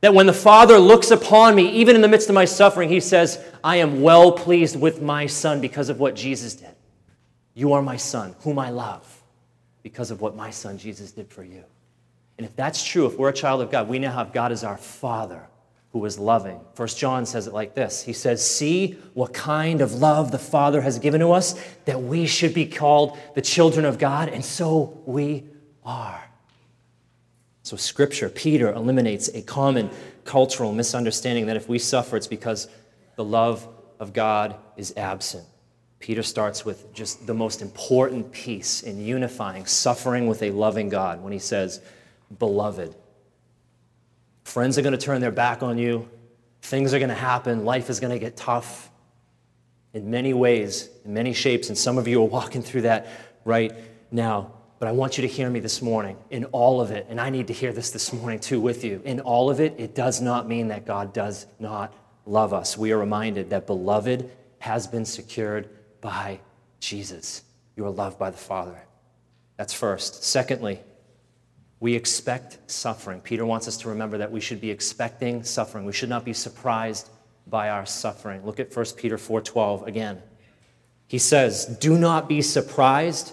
That 0.00 0.14
when 0.14 0.26
the 0.26 0.32
Father 0.32 0.80
looks 0.80 1.12
upon 1.12 1.54
me, 1.54 1.70
even 1.74 1.94
in 1.94 2.02
the 2.02 2.08
midst 2.08 2.28
of 2.28 2.34
my 2.34 2.44
suffering, 2.44 2.88
he 2.88 2.98
says, 2.98 3.40
I 3.62 3.76
am 3.76 4.02
well 4.02 4.32
pleased 4.32 4.74
with 4.74 5.00
my 5.00 5.26
son 5.26 5.60
because 5.60 5.90
of 5.90 6.00
what 6.00 6.16
Jesus 6.16 6.54
did. 6.54 6.74
You 7.54 7.74
are 7.74 7.82
my 7.82 7.98
son, 7.98 8.34
whom 8.40 8.58
I 8.58 8.70
love 8.70 9.17
because 9.88 10.10
of 10.10 10.20
what 10.20 10.36
my 10.36 10.50
son 10.50 10.76
Jesus 10.76 11.12
did 11.12 11.30
for 11.30 11.42
you. 11.42 11.64
And 12.36 12.46
if 12.46 12.54
that's 12.54 12.84
true, 12.84 13.06
if 13.06 13.16
we're 13.16 13.30
a 13.30 13.32
child 13.32 13.62
of 13.62 13.70
God, 13.70 13.88
we 13.88 13.98
now 13.98 14.12
have 14.12 14.34
God 14.34 14.52
as 14.52 14.62
our 14.62 14.76
Father 14.76 15.48
who 15.92 16.04
is 16.04 16.18
loving. 16.18 16.60
First 16.74 16.98
John 16.98 17.24
says 17.24 17.46
it 17.46 17.54
like 17.54 17.74
this. 17.74 18.02
He 18.02 18.12
says, 18.12 18.44
"See 18.44 18.98
what 19.14 19.32
kind 19.32 19.80
of 19.80 19.94
love 19.94 20.30
the 20.30 20.38
Father 20.38 20.82
has 20.82 20.98
given 20.98 21.20
to 21.20 21.32
us 21.32 21.54
that 21.86 22.02
we 22.02 22.26
should 22.26 22.52
be 22.52 22.66
called 22.66 23.16
the 23.34 23.40
children 23.40 23.86
of 23.86 23.98
God, 23.98 24.28
and 24.28 24.44
so 24.44 25.00
we 25.06 25.44
are." 25.86 26.22
So 27.62 27.76
scripture, 27.76 28.28
Peter 28.28 28.70
eliminates 28.70 29.30
a 29.32 29.40
common 29.40 29.88
cultural 30.24 30.72
misunderstanding 30.72 31.46
that 31.46 31.56
if 31.56 31.66
we 31.66 31.78
suffer 31.78 32.18
it's 32.18 32.26
because 32.26 32.68
the 33.16 33.24
love 33.24 33.66
of 33.98 34.12
God 34.12 34.54
is 34.76 34.92
absent. 34.98 35.46
Peter 36.00 36.22
starts 36.22 36.64
with 36.64 36.92
just 36.92 37.26
the 37.26 37.34
most 37.34 37.60
important 37.60 38.30
piece 38.30 38.82
in 38.82 39.00
unifying 39.00 39.66
suffering 39.66 40.28
with 40.28 40.42
a 40.42 40.50
loving 40.50 40.88
God 40.88 41.22
when 41.22 41.32
he 41.32 41.38
says, 41.38 41.80
Beloved. 42.38 42.94
Friends 44.44 44.78
are 44.78 44.82
going 44.82 44.92
to 44.92 44.98
turn 44.98 45.20
their 45.20 45.32
back 45.32 45.62
on 45.62 45.76
you. 45.76 46.08
Things 46.62 46.94
are 46.94 46.98
going 46.98 47.08
to 47.08 47.14
happen. 47.14 47.64
Life 47.64 47.90
is 47.90 48.00
going 48.00 48.12
to 48.12 48.18
get 48.18 48.36
tough 48.36 48.90
in 49.92 50.10
many 50.10 50.32
ways, 50.34 50.88
in 51.04 51.14
many 51.14 51.32
shapes. 51.32 51.68
And 51.68 51.76
some 51.76 51.98
of 51.98 52.06
you 52.06 52.22
are 52.22 52.26
walking 52.26 52.62
through 52.62 52.82
that 52.82 53.08
right 53.44 53.72
now. 54.10 54.52
But 54.78 54.88
I 54.88 54.92
want 54.92 55.18
you 55.18 55.22
to 55.22 55.28
hear 55.28 55.50
me 55.50 55.60
this 55.60 55.82
morning 55.82 56.16
in 56.30 56.44
all 56.46 56.80
of 56.80 56.92
it. 56.92 57.06
And 57.08 57.20
I 57.20 57.30
need 57.30 57.48
to 57.48 57.52
hear 57.52 57.72
this 57.72 57.90
this 57.90 58.12
morning 58.12 58.38
too 58.38 58.60
with 58.60 58.84
you. 58.84 59.02
In 59.04 59.20
all 59.20 59.50
of 59.50 59.60
it, 59.60 59.74
it 59.76 59.94
does 59.94 60.20
not 60.20 60.46
mean 60.46 60.68
that 60.68 60.86
God 60.86 61.12
does 61.12 61.46
not 61.58 61.92
love 62.26 62.52
us. 62.52 62.78
We 62.78 62.92
are 62.92 62.98
reminded 62.98 63.50
that 63.50 63.66
beloved 63.66 64.30
has 64.60 64.86
been 64.86 65.04
secured 65.04 65.68
by 66.00 66.40
Jesus. 66.80 67.42
You 67.76 67.86
are 67.86 67.90
loved 67.90 68.18
by 68.18 68.30
the 68.30 68.36
Father. 68.36 68.78
That's 69.56 69.72
first. 69.72 70.24
Secondly, 70.24 70.80
we 71.80 71.94
expect 71.94 72.58
suffering. 72.70 73.20
Peter 73.20 73.46
wants 73.46 73.68
us 73.68 73.76
to 73.78 73.88
remember 73.88 74.18
that 74.18 74.32
we 74.32 74.40
should 74.40 74.60
be 74.60 74.70
expecting 74.70 75.44
suffering. 75.44 75.84
We 75.84 75.92
should 75.92 76.08
not 76.08 76.24
be 76.24 76.32
surprised 76.32 77.08
by 77.46 77.70
our 77.70 77.86
suffering. 77.86 78.44
Look 78.44 78.60
at 78.60 78.72
1 78.72 78.96
Peter 78.96 79.16
4:12 79.16 79.86
again. 79.86 80.22
He 81.06 81.18
says, 81.18 81.66
"Do 81.66 81.96
not 81.96 82.28
be 82.28 82.42
surprised 82.42 83.32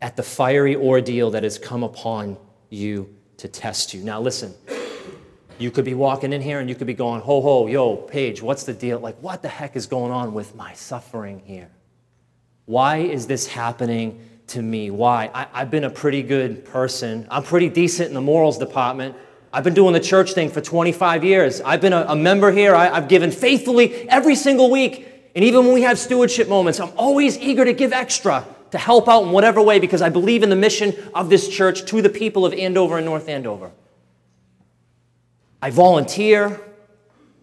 at 0.00 0.16
the 0.16 0.22
fiery 0.22 0.74
ordeal 0.76 1.30
that 1.32 1.42
has 1.42 1.58
come 1.58 1.82
upon 1.82 2.38
you 2.70 3.14
to 3.36 3.48
test 3.48 3.92
you." 3.92 4.02
Now 4.02 4.20
listen. 4.20 4.54
You 5.58 5.70
could 5.70 5.84
be 5.84 5.94
walking 5.94 6.32
in 6.32 6.40
here 6.40 6.58
and 6.58 6.70
you 6.70 6.74
could 6.74 6.86
be 6.86 6.94
going, 6.94 7.20
"Ho 7.20 7.42
ho, 7.42 7.66
yo, 7.66 7.96
Paige, 7.96 8.40
what's 8.40 8.64
the 8.64 8.72
deal? 8.72 8.98
Like 8.98 9.16
what 9.20 9.42
the 9.42 9.48
heck 9.48 9.76
is 9.76 9.86
going 9.86 10.10
on 10.10 10.32
with 10.32 10.54
my 10.54 10.72
suffering 10.72 11.42
here?" 11.44 11.70
Why 12.70 12.98
is 12.98 13.26
this 13.26 13.48
happening 13.48 14.24
to 14.46 14.62
me? 14.62 14.92
Why? 14.92 15.28
I, 15.34 15.58
have 15.58 15.72
been 15.72 15.82
a 15.82 15.90
pretty 15.90 16.22
good 16.22 16.64
person. 16.64 17.26
I'm 17.28 17.42
pretty 17.42 17.68
decent 17.68 18.06
in 18.10 18.14
the 18.14 18.20
morals 18.20 18.58
department. 18.58 19.16
I've 19.52 19.64
been 19.64 19.74
doing 19.74 19.92
the 19.92 19.98
church 19.98 20.34
thing 20.34 20.50
for 20.50 20.60
25 20.60 21.24
years. 21.24 21.60
I've 21.62 21.80
been 21.80 21.92
a, 21.92 22.04
a 22.10 22.14
member 22.14 22.52
here. 22.52 22.76
I, 22.76 22.88
I've 22.88 23.08
given 23.08 23.32
faithfully 23.32 24.08
every 24.08 24.36
single 24.36 24.70
week. 24.70 25.04
And 25.34 25.44
even 25.44 25.64
when 25.64 25.74
we 25.74 25.82
have 25.82 25.98
stewardship 25.98 26.48
moments, 26.48 26.78
I'm 26.78 26.92
always 26.96 27.36
eager 27.40 27.64
to 27.64 27.72
give 27.72 27.92
extra 27.92 28.46
to 28.70 28.78
help 28.78 29.08
out 29.08 29.24
in 29.24 29.32
whatever 29.32 29.60
way 29.60 29.80
because 29.80 30.00
I 30.00 30.08
believe 30.08 30.44
in 30.44 30.48
the 30.48 30.54
mission 30.54 30.94
of 31.12 31.28
this 31.28 31.48
church 31.48 31.86
to 31.86 32.00
the 32.00 32.08
people 32.08 32.46
of 32.46 32.52
Andover 32.52 32.98
and 32.98 33.04
North 33.04 33.28
Andover. 33.28 33.72
I 35.60 35.70
volunteer. 35.70 36.60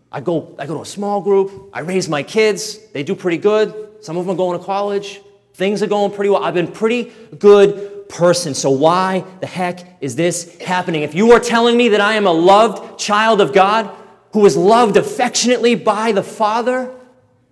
I 0.09 0.21
go, 0.21 0.55
I 0.57 0.67
go 0.67 0.75
to 0.75 0.83
a 0.83 0.85
small 0.85 1.19
group. 1.19 1.71
I 1.73 1.81
raise 1.81 2.07
my 2.07 2.23
kids. 2.23 2.79
They 2.93 3.03
do 3.03 3.13
pretty 3.13 3.39
good. 3.39 3.86
Some 4.01 4.17
of 4.17 4.25
them 4.25 4.35
are 4.35 4.37
going 4.37 4.59
to 4.59 4.65
college. 4.65 5.21
Things 5.53 5.81
are 5.81 5.87
going 5.87 6.11
pretty 6.11 6.29
well. 6.29 6.43
I've 6.43 6.53
been 6.53 6.71
pretty 6.71 7.11
good 7.39 8.09
person. 8.09 8.53
So 8.53 8.69
why 8.69 9.25
the 9.41 9.47
heck 9.47 9.97
is 10.01 10.15
this 10.15 10.57
happening? 10.59 11.03
If 11.03 11.15
you 11.15 11.31
are 11.31 11.39
telling 11.39 11.77
me 11.77 11.89
that 11.89 12.01
I 12.01 12.13
am 12.13 12.27
a 12.27 12.31
loved 12.31 12.99
child 12.99 13.41
of 13.41 13.53
God 13.53 13.93
who 14.33 14.45
is 14.45 14.55
loved 14.55 14.97
affectionately 14.97 15.75
by 15.75 16.11
the 16.11 16.23
Father, 16.23 16.93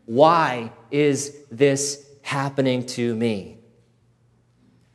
why 0.06 0.72
is 0.92 1.36
this 1.52 2.08
happening 2.22 2.86
to 2.86 3.16
me? 3.16 3.58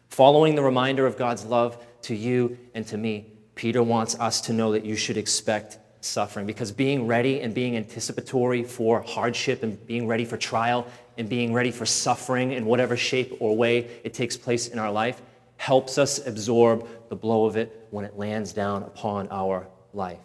Following 0.08 0.54
the 0.54 0.62
reminder 0.62 1.06
of 1.06 1.16
God's 1.16 1.44
love 1.44 1.84
to 2.02 2.14
you 2.14 2.58
and 2.74 2.86
to 2.86 2.96
me, 2.96 3.26
Peter 3.54 3.82
wants 3.82 4.18
us 4.18 4.40
to 4.42 4.52
know 4.52 4.72
that 4.72 4.84
you 4.84 4.96
should 4.96 5.16
expect 5.16 5.78
suffering 6.00 6.46
because 6.46 6.72
being 6.72 7.06
ready 7.06 7.40
and 7.40 7.52
being 7.52 7.76
anticipatory 7.76 8.64
for 8.64 9.02
hardship 9.02 9.62
and 9.62 9.84
being 9.86 10.06
ready 10.06 10.24
for 10.24 10.36
trial 10.36 10.86
and 11.20 11.28
being 11.28 11.52
ready 11.52 11.70
for 11.70 11.86
suffering 11.86 12.52
in 12.52 12.64
whatever 12.64 12.96
shape 12.96 13.36
or 13.38 13.56
way 13.56 13.88
it 14.02 14.12
takes 14.14 14.36
place 14.36 14.68
in 14.68 14.78
our 14.78 14.90
life 14.90 15.22
helps 15.58 15.98
us 15.98 16.26
absorb 16.26 16.88
the 17.10 17.14
blow 17.14 17.44
of 17.44 17.56
it 17.56 17.86
when 17.90 18.04
it 18.04 18.16
lands 18.16 18.52
down 18.52 18.82
upon 18.82 19.28
our 19.30 19.66
life. 19.92 20.18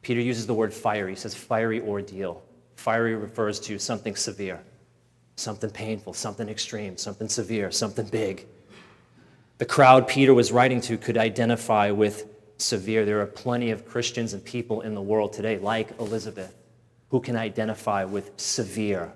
Peter 0.00 0.20
uses 0.20 0.46
the 0.46 0.54
word 0.54 0.72
fiery. 0.72 1.12
He 1.12 1.16
says 1.16 1.34
fiery 1.34 1.80
ordeal. 1.80 2.42
Fiery 2.76 3.16
refers 3.16 3.58
to 3.60 3.78
something 3.78 4.14
severe, 4.14 4.60
something 5.36 5.70
painful, 5.70 6.14
something 6.14 6.48
extreme, 6.48 6.96
something 6.96 7.28
severe, 7.28 7.70
something 7.72 8.06
big. 8.06 8.46
The 9.58 9.66
crowd 9.66 10.06
Peter 10.06 10.34
was 10.34 10.52
writing 10.52 10.80
to 10.82 10.96
could 10.96 11.16
identify 11.16 11.90
with 11.90 12.26
severe. 12.58 13.04
There 13.04 13.20
are 13.20 13.26
plenty 13.26 13.70
of 13.70 13.86
Christians 13.86 14.34
and 14.34 14.44
people 14.44 14.82
in 14.82 14.94
the 14.94 15.02
world 15.02 15.32
today, 15.32 15.58
like 15.58 15.98
Elizabeth, 15.98 16.54
who 17.08 17.20
can 17.20 17.34
identify 17.34 18.04
with 18.04 18.38
severe, 18.38 19.12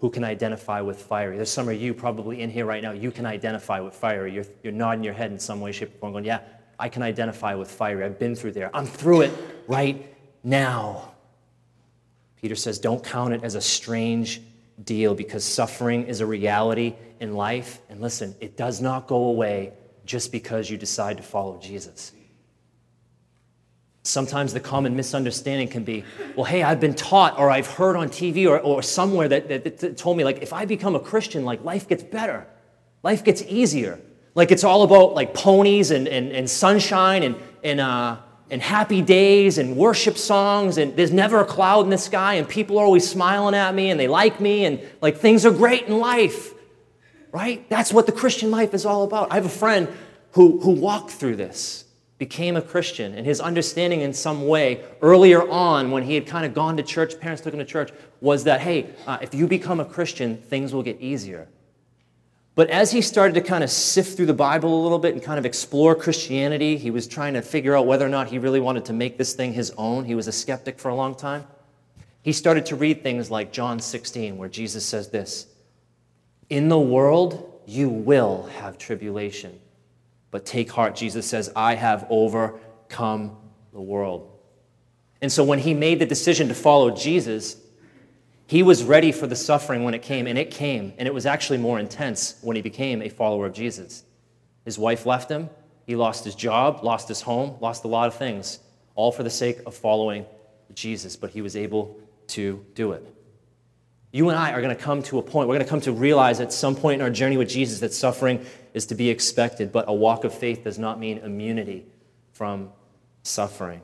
who 0.00 0.10
can 0.10 0.24
identify 0.24 0.80
with 0.80 1.00
fiery. 1.00 1.36
There's 1.36 1.50
some 1.50 1.68
of 1.68 1.80
you 1.80 1.92
probably 1.92 2.40
in 2.40 2.50
here 2.50 2.64
right 2.64 2.82
now, 2.82 2.92
you 2.92 3.10
can 3.10 3.26
identify 3.26 3.80
with 3.80 3.94
fiery. 3.94 4.32
You're, 4.32 4.46
you're 4.62 4.72
nodding 4.72 5.04
your 5.04 5.12
head 5.12 5.30
in 5.30 5.38
some 5.38 5.60
way, 5.60 5.72
shape, 5.72 5.94
or 5.94 5.98
form, 5.98 6.12
going, 6.12 6.24
Yeah, 6.24 6.40
I 6.78 6.88
can 6.88 7.02
identify 7.02 7.54
with 7.54 7.70
fiery. 7.70 8.04
I've 8.04 8.18
been 8.18 8.34
through 8.34 8.52
there. 8.52 8.74
I'm 8.74 8.86
through 8.86 9.22
it 9.22 9.32
right 9.68 10.14
now. 10.42 11.12
Peter 12.40 12.56
says, 12.56 12.78
Don't 12.78 13.04
count 13.04 13.34
it 13.34 13.44
as 13.44 13.54
a 13.54 13.60
strange 13.60 14.40
deal 14.82 15.14
because 15.14 15.44
suffering 15.44 16.06
is 16.06 16.20
a 16.20 16.26
reality 16.26 16.94
in 17.20 17.34
life. 17.34 17.80
And 17.90 18.00
listen, 18.00 18.34
it 18.40 18.56
does 18.56 18.80
not 18.80 19.06
go 19.06 19.24
away 19.24 19.74
just 20.06 20.32
because 20.32 20.70
you 20.70 20.78
decide 20.78 21.18
to 21.18 21.22
follow 21.22 21.58
Jesus. 21.58 22.12
Sometimes 24.02 24.54
the 24.54 24.60
common 24.60 24.96
misunderstanding 24.96 25.68
can 25.68 25.84
be, 25.84 26.04
well, 26.34 26.44
hey, 26.44 26.62
I've 26.62 26.80
been 26.80 26.94
taught 26.94 27.38
or 27.38 27.50
I've 27.50 27.66
heard 27.66 27.96
on 27.96 28.08
TV 28.08 28.48
or, 28.48 28.58
or 28.58 28.82
somewhere 28.82 29.28
that, 29.28 29.48
that, 29.48 29.78
that 29.78 29.96
told 29.98 30.16
me, 30.16 30.24
like, 30.24 30.42
if 30.42 30.52
I 30.52 30.64
become 30.64 30.94
a 30.94 31.00
Christian, 31.00 31.44
like, 31.44 31.62
life 31.64 31.86
gets 31.86 32.02
better. 32.02 32.46
Life 33.02 33.24
gets 33.24 33.42
easier. 33.42 34.00
Like, 34.34 34.50
it's 34.50 34.64
all 34.64 34.82
about, 34.84 35.14
like, 35.14 35.34
ponies 35.34 35.90
and, 35.90 36.08
and, 36.08 36.32
and 36.32 36.48
sunshine 36.48 37.22
and, 37.22 37.36
and, 37.62 37.80
uh, 37.80 38.16
and 38.50 38.60
happy 38.60 39.00
days 39.00 39.58
and 39.58 39.76
worship 39.76 40.18
songs 40.18 40.76
and 40.76 40.96
there's 40.96 41.12
never 41.12 41.40
a 41.40 41.44
cloud 41.44 41.84
in 41.84 41.90
the 41.90 41.98
sky 41.98 42.34
and 42.34 42.48
people 42.48 42.78
are 42.78 42.84
always 42.84 43.08
smiling 43.08 43.54
at 43.54 43.74
me 43.74 43.90
and 43.90 44.00
they 44.00 44.08
like 44.08 44.40
me 44.40 44.64
and 44.64 44.80
like 45.00 45.18
things 45.18 45.46
are 45.46 45.52
great 45.52 45.84
in 45.84 45.98
life 45.98 46.52
right 47.30 47.68
that's 47.70 47.92
what 47.92 48.06
the 48.06 48.12
christian 48.12 48.50
life 48.50 48.74
is 48.74 48.84
all 48.84 49.04
about 49.04 49.30
i 49.30 49.36
have 49.36 49.46
a 49.46 49.48
friend 49.48 49.88
who, 50.32 50.60
who 50.60 50.72
walked 50.72 51.10
through 51.10 51.36
this 51.36 51.84
became 52.20 52.54
a 52.54 52.62
christian 52.62 53.14
and 53.14 53.26
his 53.26 53.40
understanding 53.40 54.02
in 54.02 54.12
some 54.12 54.46
way 54.46 54.84
earlier 55.02 55.42
on 55.50 55.90
when 55.90 56.04
he 56.04 56.14
had 56.14 56.24
kind 56.24 56.46
of 56.46 56.54
gone 56.54 56.76
to 56.76 56.82
church 56.84 57.18
parents 57.18 57.42
took 57.42 57.52
him 57.52 57.58
to 57.58 57.64
church 57.64 57.90
was 58.20 58.44
that 58.44 58.60
hey 58.60 58.86
uh, 59.08 59.18
if 59.20 59.34
you 59.34 59.48
become 59.48 59.80
a 59.80 59.84
christian 59.84 60.36
things 60.36 60.72
will 60.72 60.84
get 60.84 61.00
easier 61.00 61.48
but 62.54 62.68
as 62.68 62.90
he 62.90 63.00
started 63.00 63.34
to 63.34 63.40
kind 63.40 63.64
of 63.64 63.70
sift 63.70 64.16
through 64.16 64.26
the 64.26 64.34
Bible 64.34 64.78
a 64.78 64.82
little 64.82 64.98
bit 64.98 65.14
and 65.14 65.22
kind 65.22 65.38
of 65.38 65.46
explore 65.46 65.94
Christianity, 65.94 66.76
he 66.76 66.90
was 66.90 67.06
trying 67.06 67.32
to 67.32 67.40
figure 67.40 67.74
out 67.74 67.86
whether 67.86 68.04
or 68.04 68.10
not 68.10 68.28
he 68.28 68.38
really 68.38 68.60
wanted 68.60 68.84
to 68.86 68.92
make 68.92 69.16
this 69.16 69.32
thing 69.32 69.54
his 69.54 69.72
own. 69.78 70.04
He 70.04 70.14
was 70.14 70.26
a 70.26 70.32
skeptic 70.32 70.78
for 70.78 70.90
a 70.90 70.94
long 70.94 71.14
time. 71.14 71.46
He 72.22 72.32
started 72.32 72.66
to 72.66 72.76
read 72.76 73.02
things 73.02 73.30
like 73.30 73.50
John 73.50 73.80
16, 73.80 74.36
where 74.36 74.48
Jesus 74.50 74.84
says 74.84 75.08
this 75.08 75.46
In 76.50 76.68
the 76.68 76.78
world, 76.78 77.62
you 77.66 77.88
will 77.88 78.42
have 78.58 78.76
tribulation. 78.76 79.58
But 80.30 80.46
take 80.46 80.70
heart, 80.70 80.94
Jesus 80.94 81.26
says, 81.26 81.50
I 81.56 81.74
have 81.74 82.06
overcome 82.08 83.36
the 83.72 83.80
world. 83.80 84.30
And 85.20 85.30
so 85.30 85.44
when 85.44 85.58
he 85.58 85.74
made 85.74 85.98
the 85.98 86.06
decision 86.06 86.48
to 86.48 86.54
follow 86.54 86.90
Jesus, 86.90 87.56
he 88.46 88.62
was 88.62 88.82
ready 88.82 89.12
for 89.12 89.26
the 89.26 89.36
suffering 89.36 89.84
when 89.84 89.94
it 89.94 90.02
came, 90.02 90.26
and 90.26 90.38
it 90.38 90.50
came, 90.50 90.92
and 90.98 91.06
it 91.06 91.14
was 91.14 91.26
actually 91.26 91.58
more 91.58 91.78
intense 91.78 92.36
when 92.42 92.56
he 92.56 92.62
became 92.62 93.02
a 93.02 93.08
follower 93.08 93.46
of 93.46 93.52
Jesus. 93.52 94.04
His 94.64 94.78
wife 94.78 95.06
left 95.06 95.30
him, 95.30 95.50
he 95.86 95.94
lost 95.96 96.24
his 96.24 96.34
job, 96.34 96.82
lost 96.82 97.08
his 97.08 97.20
home, 97.20 97.56
lost 97.60 97.84
a 97.84 97.88
lot 97.88 98.08
of 98.08 98.14
things, 98.14 98.58
all 98.94 99.12
for 99.12 99.22
the 99.22 99.30
sake 99.30 99.60
of 99.66 99.74
following 99.74 100.26
Jesus, 100.74 101.16
but 101.16 101.30
he 101.30 101.42
was 101.42 101.56
able 101.56 101.98
to 102.28 102.64
do 102.74 102.92
it. 102.92 103.06
You 104.12 104.28
and 104.30 104.38
I 104.38 104.52
are 104.52 104.60
going 104.60 104.74
to 104.74 104.82
come 104.82 105.02
to 105.04 105.18
a 105.18 105.22
point, 105.22 105.48
we're 105.48 105.54
going 105.54 105.64
to 105.64 105.70
come 105.70 105.80
to 105.82 105.92
realize 105.92 106.40
at 106.40 106.52
some 106.52 106.74
point 106.74 106.96
in 106.96 107.02
our 107.02 107.10
journey 107.10 107.36
with 107.36 107.48
Jesus 107.48 107.80
that 107.80 107.92
suffering 107.92 108.44
is 108.74 108.86
to 108.86 108.94
be 108.94 109.10
expected, 109.10 109.72
but 109.72 109.84
a 109.88 109.92
walk 109.92 110.24
of 110.24 110.32
faith 110.32 110.64
does 110.64 110.78
not 110.78 110.98
mean 110.98 111.18
immunity 111.18 111.86
from 112.32 112.70
suffering. 113.22 113.82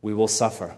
We 0.00 0.14
will 0.14 0.28
suffer. 0.28 0.76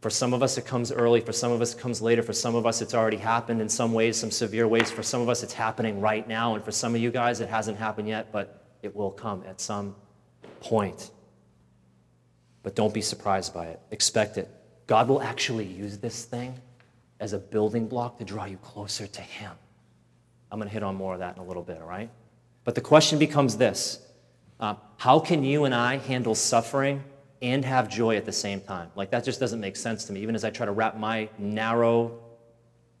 For 0.00 0.10
some 0.10 0.34
of 0.34 0.42
us, 0.42 0.58
it 0.58 0.66
comes 0.66 0.92
early. 0.92 1.20
For 1.20 1.32
some 1.32 1.50
of 1.50 1.62
us, 1.62 1.74
it 1.74 1.80
comes 1.80 2.02
later. 2.02 2.22
For 2.22 2.34
some 2.34 2.54
of 2.54 2.66
us, 2.66 2.82
it's 2.82 2.94
already 2.94 3.16
happened 3.16 3.60
in 3.60 3.68
some 3.68 3.92
ways, 3.92 4.18
some 4.18 4.30
severe 4.30 4.68
ways. 4.68 4.90
For 4.90 5.02
some 5.02 5.22
of 5.22 5.28
us, 5.28 5.42
it's 5.42 5.54
happening 5.54 6.00
right 6.00 6.28
now. 6.28 6.54
And 6.54 6.64
for 6.64 6.72
some 6.72 6.94
of 6.94 7.00
you 7.00 7.10
guys, 7.10 7.40
it 7.40 7.48
hasn't 7.48 7.78
happened 7.78 8.08
yet, 8.08 8.30
but 8.30 8.64
it 8.82 8.94
will 8.94 9.10
come 9.10 9.42
at 9.46 9.60
some 9.60 9.96
point. 10.60 11.10
But 12.62 12.74
don't 12.74 12.92
be 12.92 13.00
surprised 13.00 13.54
by 13.54 13.66
it. 13.66 13.80
Expect 13.90 14.36
it. 14.36 14.50
God 14.86 15.08
will 15.08 15.22
actually 15.22 15.66
use 15.66 15.98
this 15.98 16.24
thing 16.24 16.54
as 17.18 17.32
a 17.32 17.38
building 17.38 17.88
block 17.88 18.18
to 18.18 18.24
draw 18.24 18.44
you 18.44 18.58
closer 18.58 19.06
to 19.06 19.20
Him. 19.22 19.52
I'm 20.54 20.60
going 20.60 20.68
to 20.68 20.72
hit 20.72 20.84
on 20.84 20.94
more 20.94 21.14
of 21.14 21.18
that 21.18 21.34
in 21.34 21.42
a 21.42 21.44
little 21.44 21.64
bit, 21.64 21.82
all 21.82 21.88
right? 21.88 22.08
But 22.62 22.76
the 22.76 22.80
question 22.80 23.18
becomes 23.18 23.56
this 23.56 23.98
uh, 24.60 24.76
How 24.98 25.18
can 25.18 25.42
you 25.42 25.64
and 25.64 25.74
I 25.74 25.96
handle 25.96 26.36
suffering 26.36 27.02
and 27.42 27.64
have 27.64 27.88
joy 27.88 28.16
at 28.16 28.24
the 28.24 28.30
same 28.30 28.60
time. 28.60 28.88
Like, 28.94 29.10
that 29.10 29.24
just 29.24 29.40
doesn't 29.40 29.58
make 29.58 29.74
sense 29.74 30.04
to 30.04 30.12
me, 30.12 30.20
even 30.20 30.36
as 30.36 30.44
I 30.44 30.50
try 30.50 30.64
to 30.64 30.70
wrap 30.70 30.96
my 30.96 31.28
narrow, 31.38 32.16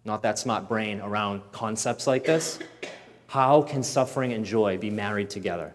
not 0.04 0.20
that 0.22 0.36
smart 0.36 0.68
brain 0.68 1.00
around 1.00 1.42
concepts 1.52 2.08
like 2.08 2.24
this. 2.24 2.58
How 3.28 3.62
can 3.62 3.84
suffering 3.84 4.32
and 4.32 4.44
joy 4.44 4.76
be 4.76 4.90
married 4.90 5.30
together? 5.30 5.72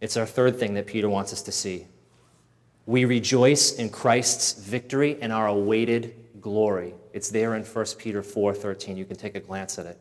It's 0.00 0.16
our 0.16 0.24
third 0.24 0.58
thing 0.58 0.72
that 0.72 0.86
Peter 0.86 1.10
wants 1.10 1.34
us 1.34 1.42
to 1.42 1.52
see. 1.52 1.86
We 2.86 3.04
rejoice 3.04 3.72
in 3.72 3.90
Christ's 3.90 4.54
victory 4.54 5.18
and 5.20 5.34
our 5.34 5.48
awaited 5.48 6.14
glory. 6.40 6.94
It's 7.12 7.28
there 7.28 7.56
in 7.56 7.62
1 7.62 7.98
Peter 7.98 8.22
4:13. 8.22 8.96
You 8.96 9.04
can 9.04 9.16
take 9.16 9.34
a 9.34 9.40
glance 9.40 9.78
at 9.78 9.84
it. 9.84 10.00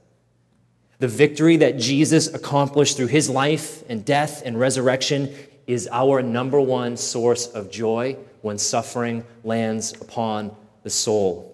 The 1.00 1.08
victory 1.08 1.58
that 1.58 1.78
Jesus 1.78 2.34
accomplished 2.34 2.98
through 2.98 3.08
his 3.08 3.30
life 3.30 3.84
and 3.88 4.04
death 4.04 4.42
and 4.44 4.60
resurrection 4.60 5.34
is 5.68 5.88
our 5.92 6.24
number 6.24 6.60
one 6.60 6.98
source 6.98 7.48
of 7.48 7.70
joy 7.70 8.18
when 8.42 8.58
suffering 8.58 9.24
lands 9.44 9.94
upon 10.02 10.56
the 10.84 10.90
soul. 10.90 11.54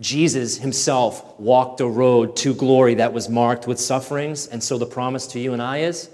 Jesus 0.00 0.58
himself 0.58 1.38
walked 1.38 1.80
a 1.80 1.86
road 1.86 2.36
to 2.36 2.52
glory 2.54 2.94
that 2.94 3.12
was 3.12 3.28
marked 3.28 3.66
with 3.66 3.78
sufferings, 3.80 4.46
and 4.46 4.62
so 4.62 4.76
the 4.76 4.86
promise 4.86 5.26
to 5.28 5.38
you 5.38 5.52
and 5.52 5.62
I 5.62 5.78
is 5.78 6.10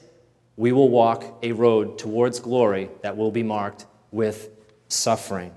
we 0.56 0.70
will 0.72 0.88
walk 0.88 1.24
a 1.42 1.52
road 1.52 1.98
towards 1.98 2.38
glory 2.40 2.90
that 3.02 3.16
will 3.16 3.30
be 3.30 3.42
marked 3.42 3.86
with 4.10 4.50
suffering. 4.88 5.52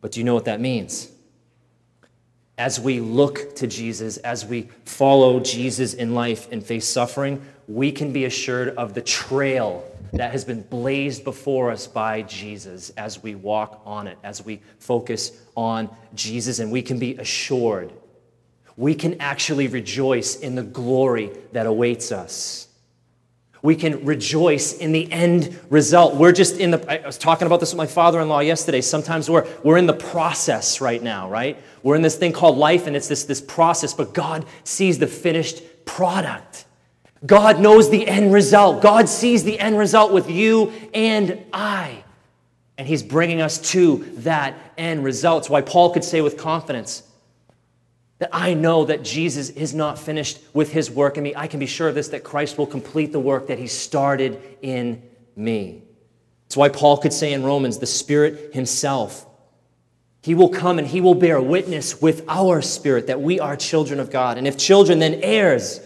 But 0.00 0.12
do 0.12 0.20
you 0.20 0.24
know 0.24 0.34
what 0.34 0.44
that 0.44 0.60
means? 0.60 1.10
As 2.56 2.78
we 2.78 3.00
look 3.00 3.56
to 3.56 3.66
Jesus, 3.66 4.16
as 4.18 4.46
we 4.46 4.68
follow 4.84 5.40
Jesus 5.40 5.94
in 5.94 6.14
life 6.14 6.50
and 6.52 6.64
face 6.64 6.86
suffering, 6.86 7.44
we 7.66 7.90
can 7.90 8.12
be 8.12 8.26
assured 8.26 8.68
of 8.76 8.94
the 8.94 9.02
trail 9.02 9.84
that 10.12 10.30
has 10.30 10.44
been 10.44 10.62
blazed 10.62 11.24
before 11.24 11.72
us 11.72 11.88
by 11.88 12.22
Jesus 12.22 12.90
as 12.90 13.20
we 13.20 13.34
walk 13.34 13.82
on 13.84 14.06
it, 14.06 14.16
as 14.22 14.44
we 14.44 14.60
focus 14.78 15.32
on 15.56 15.90
Jesus, 16.14 16.60
and 16.60 16.70
we 16.70 16.82
can 16.82 17.00
be 17.00 17.16
assured. 17.16 17.92
We 18.76 18.94
can 18.94 19.20
actually 19.20 19.66
rejoice 19.66 20.36
in 20.36 20.54
the 20.54 20.62
glory 20.62 21.32
that 21.52 21.66
awaits 21.66 22.12
us. 22.12 22.68
We 23.64 23.76
can 23.76 24.04
rejoice 24.04 24.74
in 24.74 24.92
the 24.92 25.10
end 25.10 25.58
result. 25.70 26.16
We're 26.16 26.32
just 26.32 26.58
in 26.58 26.70
the, 26.70 27.02
I 27.02 27.06
was 27.06 27.16
talking 27.16 27.46
about 27.46 27.60
this 27.60 27.72
with 27.72 27.78
my 27.78 27.86
father 27.86 28.20
in 28.20 28.28
law 28.28 28.40
yesterday. 28.40 28.82
Sometimes 28.82 29.30
we're, 29.30 29.48
we're 29.62 29.78
in 29.78 29.86
the 29.86 29.94
process 29.94 30.82
right 30.82 31.02
now, 31.02 31.30
right? 31.30 31.56
We're 31.82 31.96
in 31.96 32.02
this 32.02 32.16
thing 32.16 32.34
called 32.34 32.58
life, 32.58 32.86
and 32.86 32.94
it's 32.94 33.08
this, 33.08 33.24
this 33.24 33.40
process, 33.40 33.94
but 33.94 34.12
God 34.12 34.44
sees 34.64 34.98
the 34.98 35.06
finished 35.06 35.62
product. 35.86 36.66
God 37.24 37.58
knows 37.58 37.88
the 37.88 38.06
end 38.06 38.34
result. 38.34 38.82
God 38.82 39.08
sees 39.08 39.44
the 39.44 39.58
end 39.58 39.78
result 39.78 40.12
with 40.12 40.28
you 40.28 40.70
and 40.92 41.42
I. 41.50 42.04
And 42.76 42.86
He's 42.86 43.02
bringing 43.02 43.40
us 43.40 43.56
to 43.70 44.04
that 44.18 44.58
end 44.76 45.04
result. 45.04 45.44
It's 45.44 45.50
why 45.50 45.62
Paul 45.62 45.94
could 45.94 46.04
say 46.04 46.20
with 46.20 46.36
confidence 46.36 47.02
that 48.18 48.30
I 48.32 48.54
know 48.54 48.84
that 48.84 49.02
Jesus 49.02 49.50
is 49.50 49.74
not 49.74 49.98
finished 49.98 50.38
with 50.52 50.72
His 50.72 50.90
work 50.90 51.16
in 51.16 51.22
me. 51.22 51.34
I 51.36 51.46
can 51.46 51.60
be 51.60 51.66
sure 51.66 51.88
of 51.88 51.94
this 51.94 52.08
that 52.08 52.24
Christ 52.24 52.58
will 52.58 52.66
complete 52.66 53.12
the 53.12 53.20
work 53.20 53.48
that 53.48 53.58
He 53.58 53.66
started 53.66 54.40
in 54.62 55.02
me. 55.36 55.82
It's 56.46 56.56
why 56.56 56.68
Paul 56.68 56.98
could 56.98 57.12
say 57.12 57.32
in 57.32 57.42
Romans, 57.42 57.78
the 57.78 57.86
Spirit 57.86 58.54
Himself. 58.54 59.26
He 60.22 60.34
will 60.34 60.48
come 60.48 60.78
and 60.78 60.88
he 60.88 61.02
will 61.02 61.14
bear 61.14 61.38
witness 61.38 62.00
with 62.00 62.24
our 62.28 62.62
spirit 62.62 63.08
that 63.08 63.20
we 63.20 63.40
are 63.40 63.56
children 63.56 64.00
of 64.00 64.10
God. 64.10 64.38
And 64.38 64.46
if 64.46 64.56
children, 64.56 64.98
then 64.98 65.20
heirs 65.22 65.80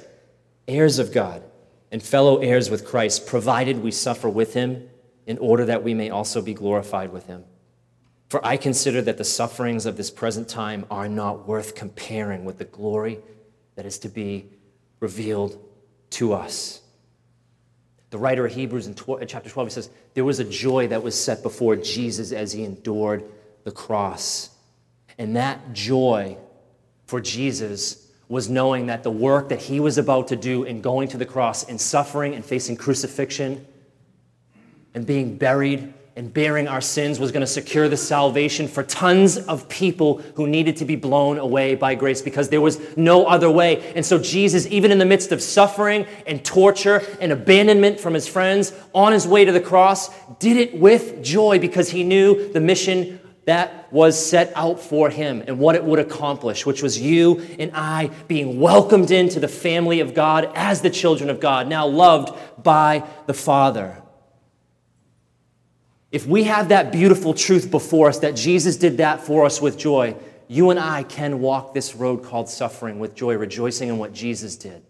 heirs 0.69 0.99
of 0.99 1.13
God 1.13 1.43
and 1.91 2.03
fellow 2.03 2.39
heirs 2.39 2.71
with 2.71 2.85
Christ, 2.85 3.27
provided 3.27 3.83
we 3.83 3.91
suffer 3.91 4.29
with 4.29 4.53
him 4.55 4.89
in 5.27 5.39
order 5.39 5.65
that 5.65 5.83
we 5.83 5.95
may 5.95 6.11
also 6.11 6.43
be 6.43 6.55
glorified 6.55 7.13
with 7.13 7.27
him. 7.27 7.45
For 8.29 8.45
I 8.45 8.57
consider 8.57 9.01
that 9.03 9.17
the 9.17 9.25
sufferings 9.25 9.87
of 9.87 9.97
this 9.97 10.11
present 10.11 10.49
time 10.49 10.85
are 10.91 11.09
not 11.09 11.49
worth 11.49 11.75
comparing 11.75 12.45
with 12.45 12.59
the 12.59 12.65
glory 12.65 13.19
that 13.75 13.87
is 13.87 13.99
to 14.01 14.09
be 14.09 14.47
revealed 15.01 15.59
to 16.11 16.35
us. 16.35 16.83
The 18.11 18.19
writer 18.19 18.47
of 18.47 18.53
Hebrews 18.53 18.87
in 18.87 18.95
chapter 18.95 19.51
12 19.51 19.69
he 19.69 19.73
says, 19.73 19.91
There 20.15 20.25
was 20.25 20.41
a 20.41 20.45
joy 20.45 20.89
that 20.89 21.03
was 21.03 21.19
set 21.19 21.43
before 21.43 21.77
Jesus 21.77 22.33
as 22.33 22.53
he 22.53 22.65
endured 22.65 23.25
the 23.65 23.71
cross. 23.71 24.51
And 25.19 25.37
that 25.37 25.73
joy 25.73 26.39
for 27.07 27.21
Jesus 27.21 28.07
was 28.29 28.49
knowing 28.49 28.87
that 28.87 29.03
the 29.03 29.11
work 29.11 29.49
that 29.49 29.61
he 29.61 29.81
was 29.81 29.97
about 29.97 30.29
to 30.29 30.37
do 30.37 30.65
in 30.65 30.81
going 30.83 31.09
to 31.09 31.17
the 31.17 31.27
cross 31.27 31.65
and 31.65 31.81
suffering 31.81 32.35
and 32.35 32.45
facing 32.45 32.77
crucifixion 32.77 33.67
and 34.95 35.07
being 35.07 35.37
buried 35.37 35.93
and 36.19 36.35
bearing 36.35 36.67
our 36.67 36.81
sins 36.81 37.21
was 37.21 37.31
going 37.31 37.43
to 37.43 37.47
secure 37.47 37.89
the 37.89 37.97
salvation 37.97 38.67
for 38.67 38.83
tons 38.83 39.39
of 39.39 39.69
people 39.69 40.19
who 40.35 40.49
needed 40.49 40.77
to 40.79 40.85
be 40.85 40.97
blown 40.97 41.39
away 41.39 41.77
by 41.77 41.95
grace 41.95 42.21
because 42.21 42.49
there 42.49 42.61
was 42.61 42.81
no 42.97 43.25
other 43.27 43.49
way. 43.49 43.93
And 43.95 44.05
so, 44.05 44.19
Jesus, 44.19 44.67
even 44.67 44.91
in 44.91 44.99
the 44.99 45.05
midst 45.05 45.31
of 45.31 45.41
suffering 45.41 46.07
and 46.27 46.45
torture 46.45 47.05
and 47.21 47.31
abandonment 47.31 48.01
from 48.01 48.15
his 48.15 48.27
friends 48.27 48.73
on 48.93 49.13
his 49.13 49.29
way 49.29 49.45
to 49.45 49.53
the 49.53 49.61
cross, 49.61 50.11
did 50.41 50.57
it 50.57 50.77
with 50.77 51.23
joy 51.23 51.61
because 51.61 51.89
he 51.89 52.03
knew 52.03 52.53
the 52.53 52.61
mission 52.61 53.21
that 53.45 53.93
was 53.93 54.19
set 54.19 54.53
out 54.57 54.81
for 54.81 55.11
him 55.11 55.45
and 55.47 55.61
what 55.61 55.77
it 55.77 55.85
would 55.85 56.01
accomplish, 56.01 56.67
which 56.67 56.83
was 56.83 57.01
you 57.01 57.47
and 57.61 57.71
I 57.75 58.11
being 58.27 58.59
welcomed 58.59 59.13
into 59.13 59.39
the 59.39 59.47
family 59.47 60.01
of 60.01 60.15
God 60.15 60.51
as 60.57 60.81
the 60.81 60.91
children 60.91 61.31
of 61.31 61.39
God, 61.39 61.69
now 61.69 61.87
loved 61.87 62.37
by 62.61 63.07
the 63.27 63.35
Father. 63.35 64.03
If 66.11 66.27
we 66.27 66.45
have 66.45 66.71
that 66.71 66.91
beautiful 66.91 67.35
truth 67.35 67.71
before 67.71 68.09
us 68.09 68.21
that 68.21 68.35
Jesus 68.35 68.77
did 68.77 68.97
that 68.97 69.21
for 69.21 69.45
us 69.45 69.61
with 69.61 69.79
joy, 69.79 70.17
you 70.47 70.71
and 70.71 70.81
I 70.81 71.03
can 71.03 71.41
walk 71.41 71.75
this 71.75 71.95
road 71.95 72.23
called 72.23 72.49
suffering 72.49 72.99
with 72.99 73.15
joy, 73.15 73.37
rejoicing 73.37 73.91
in 73.91 73.99
what 73.99 74.15
Jesus 74.15 74.57
did. 74.57 74.83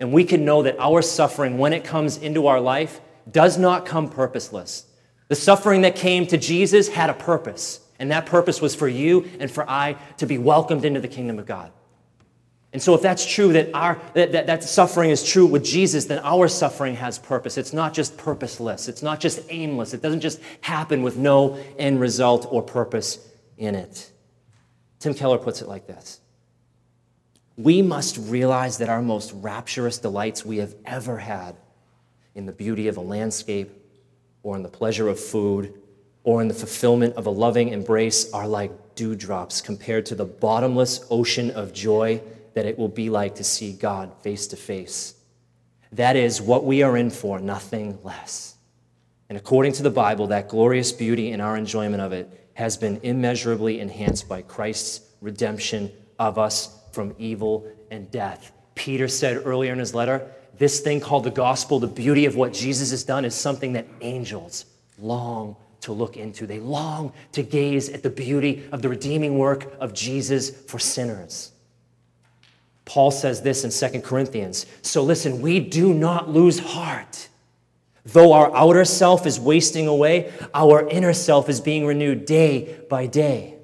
And 0.00 0.12
we 0.12 0.24
can 0.24 0.44
know 0.44 0.62
that 0.62 0.78
our 0.78 1.02
suffering, 1.02 1.58
when 1.58 1.74
it 1.74 1.84
comes 1.84 2.16
into 2.16 2.46
our 2.46 2.60
life, 2.60 3.00
does 3.30 3.58
not 3.58 3.84
come 3.84 4.08
purposeless. 4.08 4.86
The 5.28 5.34
suffering 5.34 5.82
that 5.82 5.96
came 5.96 6.26
to 6.28 6.38
Jesus 6.38 6.88
had 6.88 7.10
a 7.10 7.14
purpose, 7.14 7.80
and 7.98 8.10
that 8.10 8.24
purpose 8.24 8.62
was 8.62 8.74
for 8.74 8.88
you 8.88 9.28
and 9.38 9.50
for 9.50 9.68
I 9.68 9.96
to 10.16 10.24
be 10.24 10.38
welcomed 10.38 10.86
into 10.86 11.00
the 11.00 11.08
kingdom 11.08 11.38
of 11.38 11.44
God. 11.44 11.72
And 12.72 12.82
so, 12.82 12.94
if 12.94 13.00
that's 13.00 13.24
true, 13.24 13.54
that, 13.54 13.70
our, 13.72 13.98
that, 14.12 14.32
that, 14.32 14.46
that 14.46 14.62
suffering 14.62 15.10
is 15.10 15.24
true 15.24 15.46
with 15.46 15.64
Jesus, 15.64 16.04
then 16.04 16.18
our 16.22 16.48
suffering 16.48 16.96
has 16.96 17.18
purpose. 17.18 17.56
It's 17.56 17.72
not 17.72 17.94
just 17.94 18.18
purposeless, 18.18 18.88
it's 18.88 19.02
not 19.02 19.20
just 19.20 19.40
aimless, 19.48 19.94
it 19.94 20.02
doesn't 20.02 20.20
just 20.20 20.40
happen 20.60 21.02
with 21.02 21.16
no 21.16 21.58
end 21.78 21.98
result 22.00 22.46
or 22.50 22.62
purpose 22.62 23.26
in 23.56 23.74
it. 23.74 24.12
Tim 24.98 25.14
Keller 25.14 25.38
puts 25.38 25.62
it 25.62 25.68
like 25.68 25.86
this 25.86 26.20
We 27.56 27.80
must 27.80 28.18
realize 28.18 28.78
that 28.78 28.90
our 28.90 29.00
most 29.00 29.32
rapturous 29.32 29.96
delights 29.96 30.44
we 30.44 30.58
have 30.58 30.74
ever 30.84 31.16
had 31.16 31.56
in 32.34 32.44
the 32.44 32.52
beauty 32.52 32.86
of 32.88 32.98
a 32.98 33.00
landscape, 33.00 33.70
or 34.42 34.56
in 34.56 34.62
the 34.62 34.68
pleasure 34.68 35.08
of 35.08 35.18
food, 35.18 35.74
or 36.22 36.42
in 36.42 36.48
the 36.48 36.54
fulfillment 36.54 37.16
of 37.16 37.26
a 37.26 37.30
loving 37.30 37.70
embrace 37.70 38.30
are 38.32 38.46
like 38.46 38.94
dewdrops 38.94 39.62
compared 39.62 40.04
to 40.04 40.14
the 40.14 40.24
bottomless 40.24 41.04
ocean 41.10 41.50
of 41.52 41.72
joy 41.72 42.20
that 42.54 42.66
it 42.66 42.78
will 42.78 42.88
be 42.88 43.10
like 43.10 43.36
to 43.36 43.44
see 43.44 43.72
God 43.72 44.12
face 44.22 44.46
to 44.48 44.56
face. 44.56 45.14
That 45.92 46.16
is 46.16 46.40
what 46.40 46.64
we 46.64 46.82
are 46.82 46.96
in 46.96 47.10
for, 47.10 47.38
nothing 47.38 47.98
less. 48.02 48.56
And 49.28 49.36
according 49.36 49.72
to 49.74 49.82
the 49.82 49.90
Bible, 49.90 50.28
that 50.28 50.48
glorious 50.48 50.92
beauty 50.92 51.32
and 51.32 51.42
our 51.42 51.56
enjoyment 51.56 52.02
of 52.02 52.12
it 52.12 52.50
has 52.54 52.76
been 52.76 53.00
immeasurably 53.02 53.80
enhanced 53.80 54.28
by 54.28 54.42
Christ's 54.42 55.00
redemption 55.20 55.92
of 56.18 56.38
us 56.38 56.76
from 56.92 57.14
evil 57.18 57.70
and 57.90 58.10
death. 58.10 58.52
Peter 58.74 59.08
said 59.08 59.42
earlier 59.44 59.72
in 59.72 59.78
his 59.78 59.94
letter, 59.94 60.30
this 60.56 60.80
thing 60.80 61.00
called 61.00 61.24
the 61.24 61.30
gospel, 61.30 61.78
the 61.78 61.86
beauty 61.86 62.26
of 62.26 62.34
what 62.34 62.52
Jesus 62.52 62.90
has 62.90 63.04
done, 63.04 63.24
is 63.24 63.34
something 63.34 63.74
that 63.74 63.86
angels 64.00 64.64
long 64.98 65.56
to 65.82 65.92
look 65.92 66.16
into. 66.16 66.46
They 66.46 66.58
long 66.58 67.12
to 67.32 67.42
gaze 67.42 67.88
at 67.88 68.02
the 68.02 68.10
beauty 68.10 68.68
of 68.72 68.82
the 68.82 68.88
redeeming 68.88 69.38
work 69.38 69.72
of 69.78 69.94
Jesus 69.94 70.50
for 70.50 70.78
sinners. 70.78 71.52
Paul 72.88 73.10
says 73.10 73.42
this 73.42 73.64
in 73.64 73.92
2 73.92 74.00
Corinthians. 74.00 74.64
So 74.80 75.04
listen, 75.04 75.42
we 75.42 75.60
do 75.60 75.92
not 75.92 76.30
lose 76.30 76.58
heart. 76.58 77.28
Though 78.06 78.32
our 78.32 78.50
outer 78.56 78.86
self 78.86 79.26
is 79.26 79.38
wasting 79.38 79.86
away, 79.86 80.32
our 80.54 80.88
inner 80.88 81.12
self 81.12 81.50
is 81.50 81.60
being 81.60 81.84
renewed 81.84 82.24
day 82.24 82.80
by 82.88 83.06
day. 83.06 83.56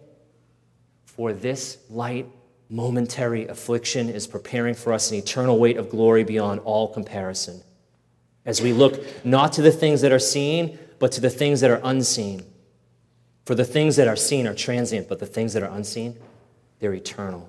For 1.07 1.33
this 1.33 1.79
light, 1.89 2.27
momentary 2.69 3.47
affliction 3.47 4.11
is 4.11 4.27
preparing 4.27 4.75
for 4.75 4.93
us 4.93 5.11
an 5.11 5.17
eternal 5.17 5.59
weight 5.59 5.79
of 5.79 5.89
glory 5.89 6.25
beyond 6.25 6.61
all 6.61 6.93
comparison. 6.93 7.63
As 8.45 8.61
we 8.61 8.75
look 8.75 9.25
not 9.25 9.55
to 9.55 9.63
the 9.63 9.73
things 9.73 10.03
that 10.03 10.13
are 10.13 10.19
seen, 10.19 10.79
but 10.99 11.13
to 11.13 11.23
the 11.23 11.31
things 11.31 11.63
that 11.63 11.71
are 11.71 11.81
unseen. 11.83 12.45
For 13.47 13.55
the 13.55 13.65
things 13.65 13.97
that 13.97 14.07
are 14.07 14.17
seen 14.17 14.47
are 14.47 14.55
transient, 14.55 15.09
but 15.09 15.19
the 15.19 15.27
things 15.27 15.55
that 15.55 15.63
are 15.63 15.75
unseen, 15.75 16.19
they're 16.79 16.93
eternal. 16.93 17.49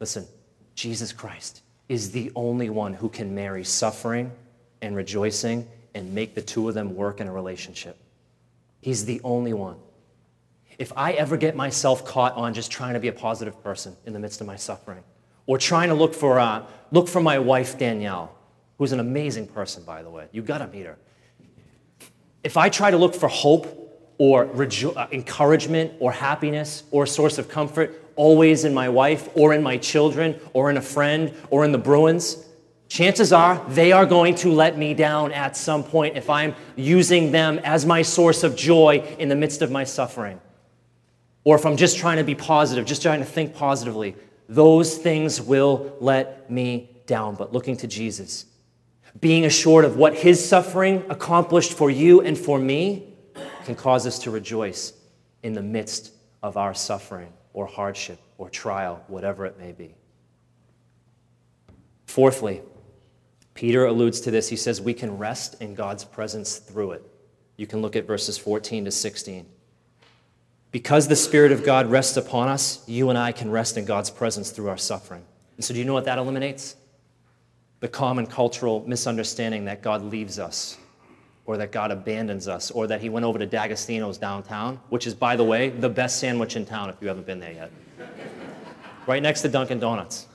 Listen, 0.00 0.26
Jesus 0.74 1.12
Christ 1.12 1.62
is 1.88 2.10
the 2.10 2.32
only 2.34 2.70
one 2.70 2.94
who 2.94 3.08
can 3.08 3.34
marry 3.34 3.64
suffering 3.64 4.32
and 4.80 4.96
rejoicing 4.96 5.68
and 5.94 6.14
make 6.14 6.34
the 6.34 6.42
two 6.42 6.68
of 6.68 6.74
them 6.74 6.94
work 6.94 7.20
in 7.20 7.28
a 7.28 7.32
relationship. 7.32 7.96
He's 8.80 9.04
the 9.04 9.20
only 9.24 9.52
one. 9.52 9.76
If 10.78 10.92
I 10.96 11.12
ever 11.12 11.36
get 11.36 11.54
myself 11.54 12.04
caught 12.04 12.34
on 12.34 12.54
just 12.54 12.70
trying 12.70 12.94
to 12.94 13.00
be 13.00 13.08
a 13.08 13.12
positive 13.12 13.62
person 13.62 13.96
in 14.06 14.12
the 14.12 14.18
midst 14.18 14.40
of 14.40 14.46
my 14.46 14.56
suffering, 14.56 15.04
or 15.46 15.58
trying 15.58 15.88
to 15.88 15.94
look 15.94 16.14
for, 16.14 16.40
uh, 16.40 16.64
look 16.90 17.08
for 17.08 17.20
my 17.20 17.38
wife, 17.38 17.78
Danielle, 17.78 18.34
who's 18.78 18.92
an 18.92 19.00
amazing 19.00 19.46
person, 19.46 19.82
by 19.84 20.02
the 20.02 20.10
way, 20.10 20.26
you 20.32 20.42
gotta 20.42 20.66
meet 20.68 20.86
her. 20.86 20.98
If 22.42 22.56
I 22.56 22.68
try 22.68 22.90
to 22.90 22.96
look 22.96 23.14
for 23.14 23.28
hope 23.28 23.78
or 24.18 24.46
rejo- 24.46 24.96
uh, 24.96 25.06
encouragement 25.12 25.92
or 26.00 26.12
happiness 26.12 26.84
or 26.90 27.04
a 27.04 27.06
source 27.06 27.38
of 27.38 27.48
comfort 27.48 28.01
always 28.16 28.64
in 28.64 28.74
my 28.74 28.88
wife 28.88 29.28
or 29.34 29.52
in 29.54 29.62
my 29.62 29.76
children 29.76 30.38
or 30.52 30.70
in 30.70 30.76
a 30.76 30.82
friend 30.82 31.34
or 31.50 31.64
in 31.64 31.72
the 31.72 31.78
Bruins, 31.78 32.44
chances 32.88 33.32
are 33.32 33.64
they 33.70 33.92
are 33.92 34.04
going 34.04 34.34
to 34.34 34.52
let 34.52 34.76
me 34.76 34.94
down 34.94 35.32
at 35.32 35.56
some 35.56 35.82
point 35.82 36.16
if 36.16 36.28
I'm 36.28 36.54
using 36.76 37.32
them 37.32 37.58
as 37.64 37.86
my 37.86 38.02
source 38.02 38.44
of 38.44 38.54
joy 38.54 39.02
in 39.18 39.28
the 39.28 39.36
midst 39.36 39.62
of 39.62 39.70
my 39.70 39.84
suffering. 39.84 40.40
Or 41.44 41.56
if 41.56 41.64
I'm 41.64 41.76
just 41.76 41.96
trying 41.96 42.18
to 42.18 42.24
be 42.24 42.34
positive, 42.34 42.84
just 42.84 43.02
trying 43.02 43.20
to 43.20 43.26
think 43.26 43.54
positively, 43.54 44.14
those 44.48 44.96
things 44.98 45.40
will 45.40 45.96
let 46.00 46.50
me 46.50 46.90
down. 47.06 47.34
But 47.34 47.52
looking 47.52 47.76
to 47.78 47.86
Jesus, 47.86 48.46
being 49.20 49.44
assured 49.44 49.84
of 49.84 49.96
what 49.96 50.14
his 50.14 50.46
suffering 50.46 51.04
accomplished 51.08 51.72
for 51.72 51.90
you 51.90 52.20
and 52.20 52.38
for 52.38 52.58
me, 52.58 53.08
can 53.64 53.74
cause 53.74 54.06
us 54.06 54.18
to 54.20 54.30
rejoice 54.30 54.92
in 55.42 55.52
the 55.52 55.62
midst 55.62 56.12
of 56.42 56.56
our 56.56 56.74
suffering 56.74 57.32
or 57.52 57.66
hardship 57.66 58.18
or 58.38 58.48
trial, 58.50 59.02
whatever 59.08 59.46
it 59.46 59.58
may 59.58 59.72
be. 59.72 59.94
Fourthly, 62.06 62.60
Peter 63.54 63.86
alludes 63.86 64.20
to 64.22 64.30
this. 64.30 64.48
He 64.48 64.56
says 64.56 64.80
we 64.80 64.94
can 64.94 65.18
rest 65.18 65.60
in 65.60 65.74
God's 65.74 66.04
presence 66.04 66.58
through 66.58 66.92
it. 66.92 67.06
You 67.56 67.66
can 67.66 67.82
look 67.82 67.96
at 67.96 68.06
verses 68.06 68.38
14 68.38 68.86
to 68.86 68.90
16. 68.90 69.46
Because 70.70 71.06
the 71.06 71.16
Spirit 71.16 71.52
of 71.52 71.64
God 71.64 71.90
rests 71.90 72.16
upon 72.16 72.48
us, 72.48 72.82
you 72.88 73.10
and 73.10 73.18
I 73.18 73.32
can 73.32 73.50
rest 73.50 73.76
in 73.76 73.84
God's 73.84 74.10
presence 74.10 74.50
through 74.50 74.70
our 74.70 74.78
suffering. 74.78 75.22
And 75.56 75.64
so, 75.64 75.74
do 75.74 75.80
you 75.80 75.84
know 75.84 75.92
what 75.92 76.06
that 76.06 76.18
eliminates? 76.18 76.76
The 77.80 77.88
common 77.88 78.26
cultural 78.26 78.82
misunderstanding 78.86 79.66
that 79.66 79.82
God 79.82 80.02
leaves 80.02 80.38
us 80.38 80.78
or 81.44 81.56
that 81.56 81.72
God 81.72 81.90
abandons 81.90 82.46
us, 82.46 82.70
or 82.70 82.86
that 82.86 83.00
he 83.00 83.08
went 83.08 83.24
over 83.24 83.38
to 83.38 83.46
D'Agostino's 83.46 84.16
downtown, 84.16 84.80
which 84.90 85.06
is, 85.06 85.14
by 85.14 85.34
the 85.34 85.44
way, 85.44 85.70
the 85.70 85.88
best 85.88 86.20
sandwich 86.20 86.54
in 86.54 86.64
town 86.64 86.88
if 86.88 86.96
you 87.00 87.08
haven't 87.08 87.26
been 87.26 87.40
there 87.40 87.52
yet. 87.52 87.72
right 89.06 89.22
next 89.22 89.42
to 89.42 89.48
Dunkin' 89.48 89.80
Donuts. 89.80 90.26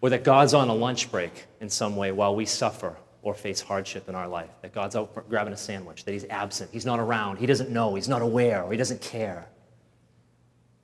Or 0.00 0.10
that 0.10 0.24
God's 0.24 0.54
on 0.54 0.68
a 0.68 0.74
lunch 0.74 1.10
break 1.10 1.46
in 1.60 1.68
some 1.68 1.96
way 1.96 2.12
while 2.12 2.34
we 2.34 2.46
suffer 2.46 2.96
or 3.22 3.34
face 3.34 3.60
hardship 3.60 4.08
in 4.08 4.14
our 4.14 4.26
life. 4.26 4.50
That 4.62 4.72
God's 4.72 4.96
out 4.96 5.28
grabbing 5.28 5.52
a 5.52 5.56
sandwich, 5.56 6.04
that 6.04 6.12
he's 6.12 6.24
absent, 6.28 6.70
he's 6.72 6.86
not 6.86 6.98
around, 6.98 7.36
he 7.36 7.46
doesn't 7.46 7.70
know, 7.70 7.94
he's 7.94 8.08
not 8.08 8.22
aware, 8.22 8.62
or 8.64 8.72
he 8.72 8.78
doesn't 8.78 9.00
care. 9.00 9.46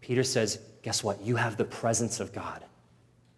Peter 0.01 0.23
says, 0.23 0.61
Guess 0.83 1.03
what? 1.03 1.21
You 1.21 1.37
have 1.37 1.57
the 1.57 1.65
presence 1.65 2.21
of 2.21 2.33
God 2.33 2.65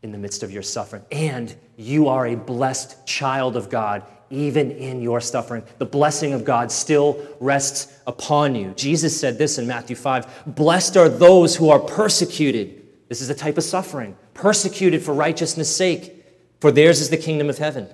in 0.03 0.13
the 0.13 0.19
midst 0.19 0.43
of 0.43 0.51
your 0.51 0.63
suffering, 0.63 1.03
and 1.11 1.55
you 1.77 2.09
are 2.09 2.27
a 2.27 2.37
blessed 2.37 3.07
child 3.07 3.57
of 3.57 3.71
God 3.71 4.05
even 4.31 4.71
in 4.71 5.03
your 5.03 5.21
suffering. 5.21 5.65
The 5.79 5.87
blessing 5.87 6.33
of 6.33 6.45
God 6.45 6.71
still 6.71 7.21
rests 7.41 7.93
upon 8.07 8.55
you. 8.55 8.73
Jesus 8.77 9.19
said 9.19 9.39
this 9.39 9.59
in 9.59 9.67
Matthew 9.67 9.97
5 9.97 10.55
Blessed 10.55 10.97
are 10.97 11.09
those 11.09 11.57
who 11.57 11.69
are 11.69 11.81
persecuted. 11.81 12.87
This 13.09 13.21
is 13.21 13.29
a 13.29 13.35
type 13.35 13.59
of 13.59 13.65
suffering, 13.65 14.17
persecuted 14.35 15.03
for 15.03 15.13
righteousness' 15.13 15.75
sake, 15.75 16.25
for 16.61 16.71
theirs 16.71 17.01
is 17.01 17.11
the 17.11 17.17
kingdom 17.17 17.51
of 17.51 17.59
heaven. 17.59 17.89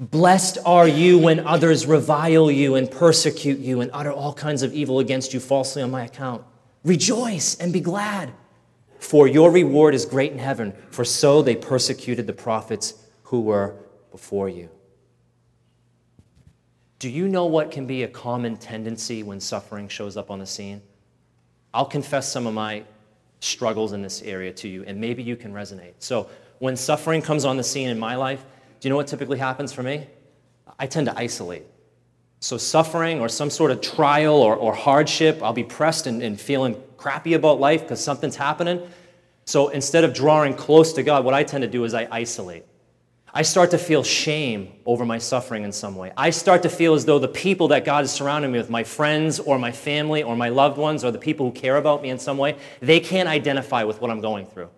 Blessed 0.00 0.58
are 0.66 0.88
you 0.88 1.16
when 1.16 1.46
others 1.46 1.86
revile 1.86 2.50
you 2.50 2.74
and 2.74 2.90
persecute 2.90 3.60
you 3.60 3.80
and 3.80 3.90
utter 3.92 4.10
all 4.10 4.34
kinds 4.34 4.64
of 4.64 4.72
evil 4.72 4.98
against 4.98 5.32
you 5.32 5.38
falsely 5.38 5.80
on 5.80 5.92
my 5.92 6.04
account. 6.04 6.42
Rejoice 6.82 7.54
and 7.54 7.72
be 7.72 7.78
glad, 7.78 8.32
for 8.98 9.28
your 9.28 9.52
reward 9.52 9.94
is 9.94 10.04
great 10.04 10.32
in 10.32 10.38
heaven, 10.40 10.72
for 10.90 11.04
so 11.04 11.40
they 11.40 11.54
persecuted 11.54 12.26
the 12.26 12.32
prophets 12.32 12.94
who 13.24 13.42
were 13.42 13.76
before 14.10 14.48
you. 14.48 14.68
Do 17.02 17.10
you 17.10 17.26
know 17.26 17.46
what 17.46 17.72
can 17.72 17.84
be 17.84 18.04
a 18.04 18.08
common 18.08 18.56
tendency 18.56 19.24
when 19.24 19.40
suffering 19.40 19.88
shows 19.88 20.16
up 20.16 20.30
on 20.30 20.38
the 20.38 20.46
scene? 20.46 20.80
I'll 21.74 21.84
confess 21.84 22.30
some 22.30 22.46
of 22.46 22.54
my 22.54 22.84
struggles 23.40 23.92
in 23.92 24.02
this 24.02 24.22
area 24.22 24.52
to 24.52 24.68
you, 24.68 24.84
and 24.86 25.00
maybe 25.00 25.20
you 25.20 25.34
can 25.34 25.52
resonate. 25.52 25.94
So, 25.98 26.30
when 26.60 26.76
suffering 26.76 27.20
comes 27.20 27.44
on 27.44 27.56
the 27.56 27.64
scene 27.64 27.88
in 27.88 27.98
my 27.98 28.14
life, 28.14 28.44
do 28.78 28.86
you 28.86 28.90
know 28.90 28.96
what 28.96 29.08
typically 29.08 29.38
happens 29.38 29.72
for 29.72 29.82
me? 29.82 30.06
I 30.78 30.86
tend 30.86 31.06
to 31.08 31.18
isolate. 31.18 31.64
So, 32.38 32.56
suffering 32.56 33.18
or 33.18 33.28
some 33.28 33.50
sort 33.50 33.72
of 33.72 33.80
trial 33.80 34.36
or, 34.36 34.54
or 34.54 34.72
hardship, 34.72 35.42
I'll 35.42 35.52
be 35.52 35.64
pressed 35.64 36.06
and, 36.06 36.22
and 36.22 36.40
feeling 36.40 36.80
crappy 36.98 37.34
about 37.34 37.58
life 37.58 37.82
because 37.82 38.00
something's 38.00 38.36
happening. 38.36 38.80
So, 39.44 39.70
instead 39.70 40.04
of 40.04 40.14
drawing 40.14 40.54
close 40.54 40.92
to 40.92 41.02
God, 41.02 41.24
what 41.24 41.34
I 41.34 41.42
tend 41.42 41.62
to 41.62 41.68
do 41.68 41.82
is 41.82 41.94
I 41.94 42.06
isolate. 42.12 42.64
I 43.34 43.42
start 43.42 43.70
to 43.70 43.78
feel 43.78 44.02
shame 44.02 44.72
over 44.84 45.06
my 45.06 45.16
suffering 45.16 45.64
in 45.64 45.72
some 45.72 45.96
way. 45.96 46.12
I 46.18 46.28
start 46.28 46.62
to 46.64 46.68
feel 46.68 46.92
as 46.92 47.06
though 47.06 47.18
the 47.18 47.28
people 47.28 47.68
that 47.68 47.82
God 47.82 48.04
is 48.04 48.10
surrounding 48.10 48.52
me 48.52 48.58
with, 48.58 48.68
my 48.68 48.84
friends 48.84 49.40
or 49.40 49.58
my 49.58 49.72
family 49.72 50.22
or 50.22 50.36
my 50.36 50.50
loved 50.50 50.76
ones 50.76 51.02
or 51.02 51.10
the 51.10 51.18
people 51.18 51.46
who 51.46 51.52
care 51.52 51.78
about 51.78 52.02
me 52.02 52.10
in 52.10 52.18
some 52.18 52.36
way, 52.36 52.58
they 52.80 53.00
can't 53.00 53.30
identify 53.30 53.84
with 53.84 54.02
what 54.02 54.10
I'm 54.10 54.20
going 54.20 54.44
through. 54.44 54.68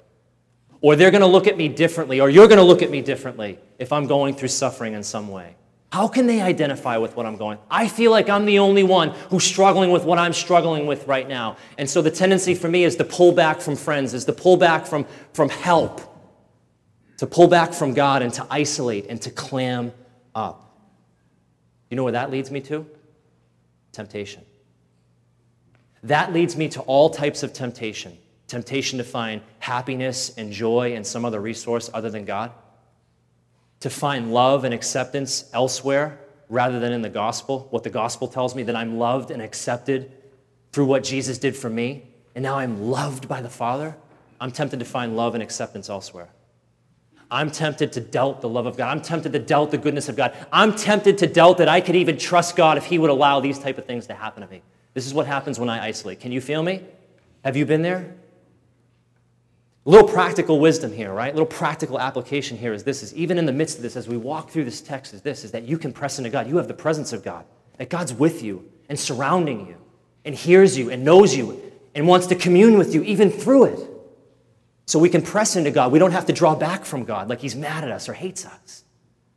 Or 0.81 0.95
they're 0.95 1.11
going 1.11 1.23
to 1.23 1.27
look 1.27 1.49
at 1.49 1.57
me 1.57 1.69
differently, 1.69 2.21
or 2.21 2.31
you're 2.31 2.47
going 2.47 2.59
to 2.59 2.65
look 2.65 2.83
at 2.83 2.91
me 2.91 3.01
differently 3.01 3.59
if 3.81 3.93
I'm 3.93 4.07
going 4.07 4.35
through 4.35 4.49
suffering 4.49 4.95
in 4.95 5.03
some 5.03 5.29
way. 5.29 5.57
How 5.91 6.07
can 6.07 6.27
they 6.27 6.41
identify 6.41 6.97
with 6.97 7.17
what 7.17 7.27
I'm 7.27 7.37
going? 7.37 7.59
I 7.71 7.89
feel 7.89 8.11
like 8.11 8.29
I'm 8.29 8.45
the 8.45 8.61
only 8.61 8.83
one 8.83 9.11
who's 9.31 9.45
struggling 9.45 9.91
with 9.91 10.05
what 10.05 10.19
I'm 10.19 10.33
struggling 10.33 10.87
with 10.87 11.09
right 11.09 11.29
now. 11.29 11.57
And 11.79 11.89
so 11.89 12.03
the 12.03 12.11
tendency 12.11 12.55
for 12.55 12.69
me 12.69 12.85
is 12.85 12.97
to 12.97 13.05
pull 13.05 13.33
back 13.33 13.61
from 13.61 13.75
friends, 13.75 14.15
is 14.15 14.25
to 14.27 14.33
pull 14.33 14.57
back 14.57 14.87
from, 14.87 15.07
from 15.33 15.49
help, 15.49 16.14
to 17.19 17.27
pull 17.27 17.49
back 17.49 17.73
from 17.73 17.95
God 17.95 18.23
and 18.23 18.33
to 18.35 18.47
isolate 18.51 19.07
and 19.09 19.21
to 19.23 19.31
clam 19.31 19.93
up. 20.35 20.79
You 21.91 21.97
know 21.97 22.03
where 22.03 22.13
that 22.13 22.31
leads 22.31 22.51
me 22.51 22.61
to? 22.63 22.87
Temptation. 23.93 24.43
That 26.03 26.33
leads 26.33 26.57
me 26.57 26.69
to 26.71 26.81
all 26.83 27.11
types 27.11 27.43
of 27.43 27.53
temptation 27.53 28.19
temptation 28.47 28.99
to 28.99 29.05
find 29.05 29.41
happiness 29.59 30.37
and 30.37 30.53
joy 30.53 30.95
in 30.95 31.03
some 31.03 31.25
other 31.25 31.41
resource 31.41 31.91
other 31.93 32.11
than 32.11 32.25
God 32.25 32.53
to 33.81 33.91
find 33.91 34.33
love 34.33 34.65
and 34.65 34.73
acceptance 34.73 35.51
elsewhere 35.53 36.19
rather 36.49 36.79
than 36.79 36.93
in 36.93 37.03
the 37.03 37.09
gospel, 37.09 37.67
what 37.71 37.83
the 37.83 37.91
gospel 37.91 38.29
tells 38.29 38.55
me 38.55 38.63
that 38.63 38.77
I'm 38.77 38.99
loved 38.99 39.31
and 39.31 39.43
accepted 39.43 40.13
through 40.73 40.87
what 40.87 41.05
Jesus 41.05 41.39
did 41.39 41.57
for 41.57 41.69
me, 41.69 42.09
and 42.35 42.43
now 42.43 42.59
I'm 42.59 42.91
loved 42.91 43.29
by 43.29 43.43
the 43.43 43.51
Father, 43.51 43.97
I'm 44.41 44.51
tempted 44.51 44.79
to 44.79 44.85
find 44.85 45.17
love 45.17 45.35
and 45.35 45.43
acceptance 45.43 45.89
elsewhere. 45.89 46.29
I'm 47.35 47.51
tempted 47.51 47.93
to 47.95 48.01
doubt 48.01 48.41
the 48.41 48.49
love 48.49 48.67
of 48.67 48.77
God. 48.77 48.91
I'm 48.91 49.03
tempted 49.03 49.33
to 49.33 49.41
doubt 49.41 49.73
the 49.73 49.79
goodness 49.79 50.09
of 50.09 50.15
God. 50.15 50.37
I'm 50.53 50.75
tempted 50.75 51.19
to 51.19 51.27
doubt 51.27 51.59
that 51.59 51.69
I 51.69 51.81
could 51.81 51.97
even 51.97 52.17
trust 52.17 52.55
God 52.55 52.79
if 52.79 52.85
He 52.85 52.97
would 52.97 53.11
allow 53.11 53.41
these 53.41 53.59
type 53.59 53.77
of 53.77 53.87
things 53.87 54.07
to 54.07 54.15
happen 54.15 54.43
to 54.43 54.49
me. 54.49 54.63
This 54.95 55.05
is 55.05 55.13
what 55.13 55.27
happens 55.27 55.59
when 55.59 55.69
I 55.69 55.85
isolate. 55.85 56.21
Can 56.21 56.31
you 56.31 56.41
feel 56.41 56.63
me? 56.63 56.83
Have 57.45 57.57
you 57.57 57.67
been 57.67 57.83
there? 57.83 58.15
A 59.85 59.91
little 59.91 60.09
practical 60.09 60.61
wisdom 60.61 60.93
here, 60.93 61.13
right? 61.13 61.31
A 61.31 61.37
little 61.37 61.45
practical 61.45 61.99
application 61.99 62.57
here 62.57 62.73
is 62.73 62.85
this 62.85 63.03
is 63.03 63.13
even 63.15 63.37
in 63.37 63.47
the 63.47 63.53
midst 63.53 63.79
of 63.79 63.83
this, 63.83 63.97
as 63.97 64.07
we 64.07 64.17
walk 64.17 64.51
through 64.51 64.65
this 64.65 64.81
text, 64.81 65.13
is 65.13 65.21
this 65.21 65.43
is 65.43 65.51
that 65.51 65.65
you 65.65 65.77
can 65.77 65.93
press 65.93 66.19
into 66.19 66.31
God. 66.31 66.49
You 66.49 66.57
have 66.59 66.69
the 66.69 66.75
presence 66.75 67.13
of 67.13 67.25
God, 67.25 67.45
that 67.79 67.91
God's 67.91 68.15
with 68.15 68.45
you 68.45 68.71
and 68.89 68.99
surrounding 68.99 69.67
you 69.67 69.77
and 70.25 70.37
hears 70.37 70.79
you 70.79 70.91
and 70.91 71.05
knows 71.05 71.37
you 71.37 71.61
and 71.97 72.07
wants 72.07 72.29
to 72.29 72.37
commune 72.37 72.79
with 72.79 72.95
you 72.95 73.03
even 73.03 73.31
through 73.31 73.65
it. 73.65 73.91
So 74.87 74.99
we 74.99 75.09
can 75.09 75.23
press 75.23 75.57
into 75.57 75.71
God. 75.71 75.93
We 75.93 75.99
don't 75.99 76.13
have 76.13 76.27
to 76.27 76.33
draw 76.33 76.55
back 76.55 76.85
from 76.85 77.05
God 77.05 77.29
like 77.29 77.41
He's 77.41 77.57
mad 77.57 77.85
at 77.85 77.91
us 77.91 78.09
or 78.09 78.13
hates 78.13 78.45
us. 78.45 78.85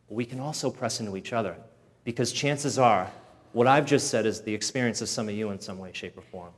But 0.08 0.16
we 0.16 0.26
can 0.26 0.40
also 0.40 0.70
press 0.70 1.00
into 1.00 1.16
each 1.18 1.34
other 1.34 1.56
because 2.04 2.32
chances 2.32 2.78
are 2.78 3.12
what 3.54 3.68
I've 3.68 3.86
just 3.86 4.10
said 4.10 4.26
is 4.26 4.42
the 4.42 4.54
experience 4.54 5.02
of 5.02 5.10
some 5.10 5.30
of 5.30 5.36
you 5.36 5.50
in 5.52 5.60
some 5.60 5.80
way, 5.80 5.92
shape, 5.94 6.18
or 6.18 6.22
form 6.22 6.52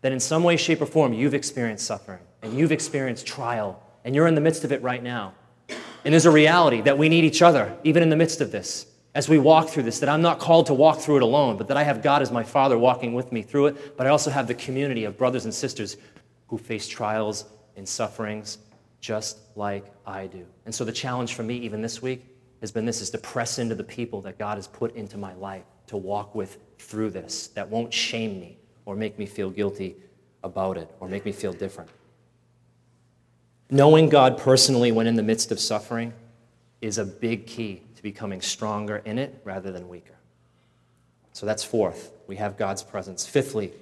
that 0.00 0.12
in 0.12 0.20
some 0.20 0.44
way, 0.44 0.56
shape, 0.56 0.80
or 0.80 0.86
form 0.86 1.12
you've 1.12 1.34
experienced 1.34 1.86
suffering 1.86 2.20
and 2.42 2.56
you've 2.56 2.72
experienced 2.72 3.26
trial 3.26 3.82
and 4.04 4.14
you're 4.14 4.26
in 4.26 4.34
the 4.34 4.40
midst 4.40 4.64
of 4.64 4.72
it 4.72 4.82
right 4.82 5.02
now. 5.02 5.34
And 6.04 6.14
there's 6.14 6.26
a 6.26 6.30
reality 6.30 6.80
that 6.82 6.96
we 6.96 7.08
need 7.08 7.24
each 7.24 7.42
other, 7.42 7.76
even 7.82 8.02
in 8.02 8.08
the 8.08 8.16
midst 8.16 8.40
of 8.40 8.52
this, 8.52 8.86
as 9.14 9.28
we 9.28 9.38
walk 9.38 9.68
through 9.68 9.82
this, 9.82 9.98
that 10.00 10.08
I'm 10.08 10.22
not 10.22 10.38
called 10.38 10.66
to 10.66 10.74
walk 10.74 11.00
through 11.00 11.16
it 11.16 11.22
alone, 11.22 11.56
but 11.56 11.68
that 11.68 11.76
I 11.76 11.82
have 11.82 12.02
God 12.02 12.22
as 12.22 12.30
my 12.30 12.44
Father 12.44 12.78
walking 12.78 13.14
with 13.14 13.32
me 13.32 13.42
through 13.42 13.66
it, 13.66 13.96
but 13.96 14.06
I 14.06 14.10
also 14.10 14.30
have 14.30 14.46
the 14.46 14.54
community 14.54 15.04
of 15.04 15.18
brothers 15.18 15.44
and 15.44 15.52
sisters 15.52 15.96
who 16.46 16.56
face 16.56 16.86
trials 16.86 17.44
and 17.78 17.88
sufferings 17.88 18.58
just 19.00 19.38
like 19.56 19.86
I 20.06 20.26
do. 20.26 20.44
And 20.66 20.74
so 20.74 20.84
the 20.84 20.92
challenge 20.92 21.34
for 21.34 21.42
me, 21.42 21.56
even 21.58 21.80
this 21.80 22.02
week, 22.02 22.26
has 22.60 22.72
been 22.72 22.84
this 22.84 23.00
is 23.00 23.10
to 23.10 23.18
press 23.18 23.58
into 23.58 23.74
the 23.74 23.84
people 23.84 24.20
that 24.22 24.38
God 24.38 24.58
has 24.58 24.66
put 24.66 24.94
into 24.96 25.16
my 25.16 25.32
life 25.34 25.62
to 25.86 25.96
walk 25.96 26.34
with 26.34 26.58
through 26.78 27.10
this, 27.10 27.48
that 27.48 27.68
won't 27.68 27.94
shame 27.94 28.40
me, 28.40 28.58
or 28.84 28.96
make 28.96 29.18
me 29.18 29.26
feel 29.26 29.50
guilty 29.50 29.96
about 30.42 30.76
it 30.76 30.90
or 31.00 31.08
make 31.08 31.24
me 31.24 31.32
feel 31.32 31.52
different. 31.52 31.90
Knowing 33.70 34.08
God 34.08 34.38
personally 34.38 34.92
when 34.92 35.06
in 35.06 35.14
the 35.14 35.22
midst 35.22 35.52
of 35.52 35.60
suffering 35.60 36.12
is 36.80 36.98
a 36.98 37.04
big 37.04 37.46
key 37.46 37.82
to 37.96 38.02
becoming 38.02 38.40
stronger 38.40 38.98
in 38.98 39.18
it 39.18 39.40
rather 39.44 39.72
than 39.72 39.88
weaker. 39.88 40.14
So 41.32 41.46
that's 41.46 41.62
fourth. 41.62 42.12
We 42.26 42.36
have 42.36 42.56
God's 42.56 42.82
presence. 42.82 43.26
Fifthly, 43.26 43.72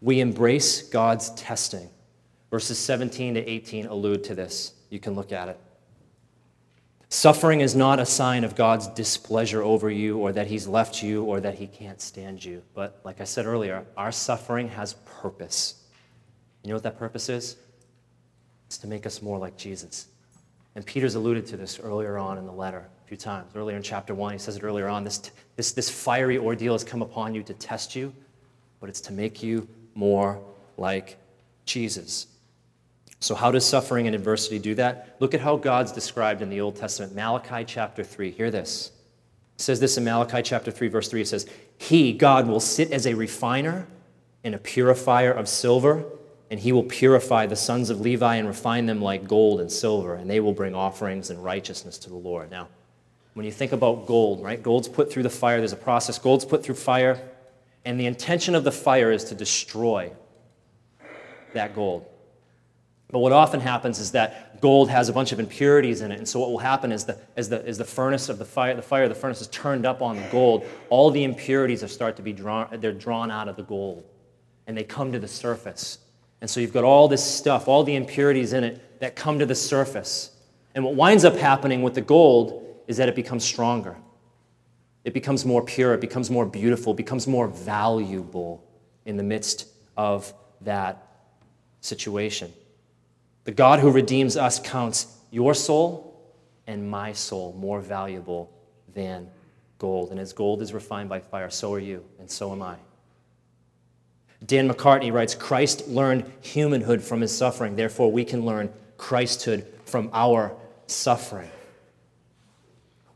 we 0.00 0.20
embrace 0.20 0.82
God's 0.82 1.30
testing. 1.30 1.88
Verses 2.50 2.78
17 2.78 3.34
to 3.34 3.46
18 3.46 3.86
allude 3.86 4.24
to 4.24 4.34
this. 4.34 4.72
You 4.90 4.98
can 4.98 5.14
look 5.14 5.32
at 5.32 5.48
it. 5.48 5.58
Suffering 7.10 7.60
is 7.60 7.74
not 7.74 7.98
a 7.98 8.06
sign 8.06 8.44
of 8.44 8.54
God's 8.54 8.86
displeasure 8.88 9.62
over 9.62 9.90
you 9.90 10.18
or 10.18 10.32
that 10.32 10.46
He's 10.46 10.66
left 10.66 11.02
you 11.02 11.24
or 11.24 11.40
that 11.40 11.54
He 11.54 11.66
can't 11.66 12.00
stand 12.00 12.44
you. 12.44 12.62
But 12.74 13.00
like 13.04 13.20
I 13.20 13.24
said 13.24 13.46
earlier, 13.46 13.84
our 13.96 14.12
suffering 14.12 14.68
has 14.68 14.94
purpose. 15.04 15.84
You 16.62 16.68
know 16.68 16.76
what 16.76 16.82
that 16.82 16.98
purpose 16.98 17.28
is? 17.28 17.56
It's 18.66 18.78
to 18.78 18.86
make 18.86 19.06
us 19.06 19.22
more 19.22 19.38
like 19.38 19.56
Jesus. 19.56 20.08
And 20.74 20.84
Peter's 20.84 21.14
alluded 21.14 21.46
to 21.46 21.56
this 21.56 21.80
earlier 21.80 22.18
on 22.18 22.36
in 22.36 22.44
the 22.44 22.52
letter 22.52 22.86
a 23.02 23.08
few 23.08 23.16
times. 23.16 23.52
Earlier 23.56 23.76
in 23.76 23.82
chapter 23.82 24.14
1, 24.14 24.34
he 24.34 24.38
says 24.38 24.56
it 24.56 24.62
earlier 24.62 24.86
on 24.86 25.02
this, 25.02 25.30
this, 25.56 25.72
this 25.72 25.88
fiery 25.88 26.36
ordeal 26.36 26.74
has 26.74 26.84
come 26.84 27.00
upon 27.00 27.34
you 27.34 27.42
to 27.44 27.54
test 27.54 27.96
you, 27.96 28.12
but 28.80 28.90
it's 28.90 29.00
to 29.00 29.12
make 29.14 29.42
you 29.42 29.66
more 29.94 30.42
like 30.76 31.16
Jesus. 31.64 32.26
So, 33.20 33.34
how 33.34 33.50
does 33.50 33.66
suffering 33.66 34.06
and 34.06 34.14
adversity 34.14 34.58
do 34.58 34.74
that? 34.76 35.16
Look 35.18 35.34
at 35.34 35.40
how 35.40 35.56
God's 35.56 35.92
described 35.92 36.40
in 36.40 36.50
the 36.50 36.60
Old 36.60 36.76
Testament. 36.76 37.14
Malachi 37.14 37.64
chapter 37.64 38.04
3. 38.04 38.30
Hear 38.30 38.50
this. 38.50 38.92
It 39.56 39.62
says 39.62 39.80
this 39.80 39.96
in 39.96 40.04
Malachi 40.04 40.42
chapter 40.42 40.70
3, 40.70 40.88
verse 40.88 41.08
3. 41.08 41.22
It 41.22 41.28
says, 41.28 41.48
He, 41.78 42.12
God, 42.12 42.46
will 42.46 42.60
sit 42.60 42.92
as 42.92 43.06
a 43.06 43.14
refiner 43.14 43.88
and 44.44 44.54
a 44.54 44.58
purifier 44.58 45.32
of 45.32 45.48
silver, 45.48 46.04
and 46.50 46.60
he 46.60 46.70
will 46.70 46.84
purify 46.84 47.46
the 47.46 47.56
sons 47.56 47.90
of 47.90 48.00
Levi 48.00 48.36
and 48.36 48.46
refine 48.46 48.86
them 48.86 49.02
like 49.02 49.26
gold 49.26 49.60
and 49.60 49.70
silver, 49.70 50.14
and 50.14 50.30
they 50.30 50.38
will 50.38 50.54
bring 50.54 50.76
offerings 50.76 51.30
and 51.30 51.42
righteousness 51.42 51.98
to 51.98 52.08
the 52.08 52.16
Lord. 52.16 52.52
Now, 52.52 52.68
when 53.34 53.44
you 53.44 53.52
think 53.52 53.72
about 53.72 54.06
gold, 54.06 54.42
right? 54.42 54.62
Gold's 54.62 54.88
put 54.88 55.12
through 55.12 55.24
the 55.24 55.30
fire, 55.30 55.58
there's 55.58 55.72
a 55.72 55.76
process. 55.76 56.18
Gold's 56.18 56.44
put 56.44 56.64
through 56.64 56.76
fire, 56.76 57.20
and 57.84 57.98
the 57.98 58.06
intention 58.06 58.54
of 58.54 58.62
the 58.62 58.72
fire 58.72 59.10
is 59.10 59.24
to 59.24 59.34
destroy 59.34 60.12
that 61.52 61.74
gold. 61.74 62.06
But 63.10 63.20
what 63.20 63.32
often 63.32 63.60
happens 63.60 63.98
is 63.98 64.12
that 64.12 64.60
gold 64.60 64.90
has 64.90 65.08
a 65.08 65.12
bunch 65.12 65.32
of 65.32 65.40
impurities 65.40 66.02
in 66.02 66.12
it. 66.12 66.18
And 66.18 66.28
so 66.28 66.40
what 66.40 66.50
will 66.50 66.58
happen 66.58 66.92
is 66.92 67.04
the, 67.04 67.18
as, 67.36 67.48
the, 67.48 67.66
as 67.66 67.78
the 67.78 67.84
furnace 67.84 68.28
of 68.28 68.38
the 68.38 68.44
fire, 68.44 68.74
the 68.74 68.82
fire, 68.82 69.08
the 69.08 69.14
furnace 69.14 69.40
is 69.40 69.48
turned 69.48 69.86
up 69.86 70.02
on 70.02 70.16
the 70.16 70.28
gold, 70.30 70.66
all 70.90 71.10
the 71.10 71.24
impurities 71.24 71.90
start 71.90 72.16
to 72.16 72.22
be 72.22 72.34
drawn, 72.34 72.68
they're 72.80 72.92
drawn 72.92 73.30
out 73.30 73.48
of 73.48 73.56
the 73.56 73.62
gold. 73.62 74.04
And 74.66 74.76
they 74.76 74.84
come 74.84 75.12
to 75.12 75.18
the 75.18 75.28
surface. 75.28 75.98
And 76.42 76.50
so 76.50 76.60
you've 76.60 76.74
got 76.74 76.84
all 76.84 77.08
this 77.08 77.24
stuff, 77.24 77.66
all 77.66 77.82
the 77.82 77.96
impurities 77.96 78.52
in 78.52 78.62
it 78.62 79.00
that 79.00 79.16
come 79.16 79.38
to 79.38 79.46
the 79.46 79.54
surface. 79.54 80.36
And 80.74 80.84
what 80.84 80.94
winds 80.94 81.24
up 81.24 81.36
happening 81.36 81.82
with 81.82 81.94
the 81.94 82.02
gold 82.02 82.82
is 82.86 82.98
that 82.98 83.08
it 83.08 83.14
becomes 83.14 83.42
stronger. 83.42 83.96
It 85.04 85.14
becomes 85.14 85.46
more 85.46 85.62
pure, 85.62 85.94
it 85.94 86.00
becomes 86.02 86.30
more 86.30 86.44
beautiful, 86.44 86.92
it 86.92 86.96
becomes 86.96 87.26
more 87.26 87.48
valuable 87.48 88.62
in 89.06 89.16
the 89.16 89.22
midst 89.22 89.66
of 89.96 90.34
that 90.60 91.06
situation. 91.80 92.52
The 93.48 93.54
God 93.54 93.80
who 93.80 93.90
redeems 93.90 94.36
us 94.36 94.58
counts 94.58 95.06
your 95.30 95.54
soul 95.54 96.22
and 96.66 96.90
my 96.90 97.14
soul 97.14 97.56
more 97.58 97.80
valuable 97.80 98.52
than 98.92 99.30
gold. 99.78 100.10
And 100.10 100.20
as 100.20 100.34
gold 100.34 100.60
is 100.60 100.74
refined 100.74 101.08
by 101.08 101.20
fire, 101.20 101.48
so 101.48 101.72
are 101.72 101.78
you, 101.78 102.04
and 102.20 102.30
so 102.30 102.52
am 102.52 102.60
I. 102.60 102.76
Dan 104.44 104.68
McCartney 104.68 105.10
writes 105.10 105.34
Christ 105.34 105.88
learned 105.88 106.30
humanhood 106.42 107.00
from 107.00 107.22
his 107.22 107.34
suffering, 107.34 107.74
therefore, 107.74 108.12
we 108.12 108.22
can 108.22 108.44
learn 108.44 108.68
Christhood 108.98 109.64
from 109.86 110.10
our 110.12 110.54
suffering. 110.86 111.48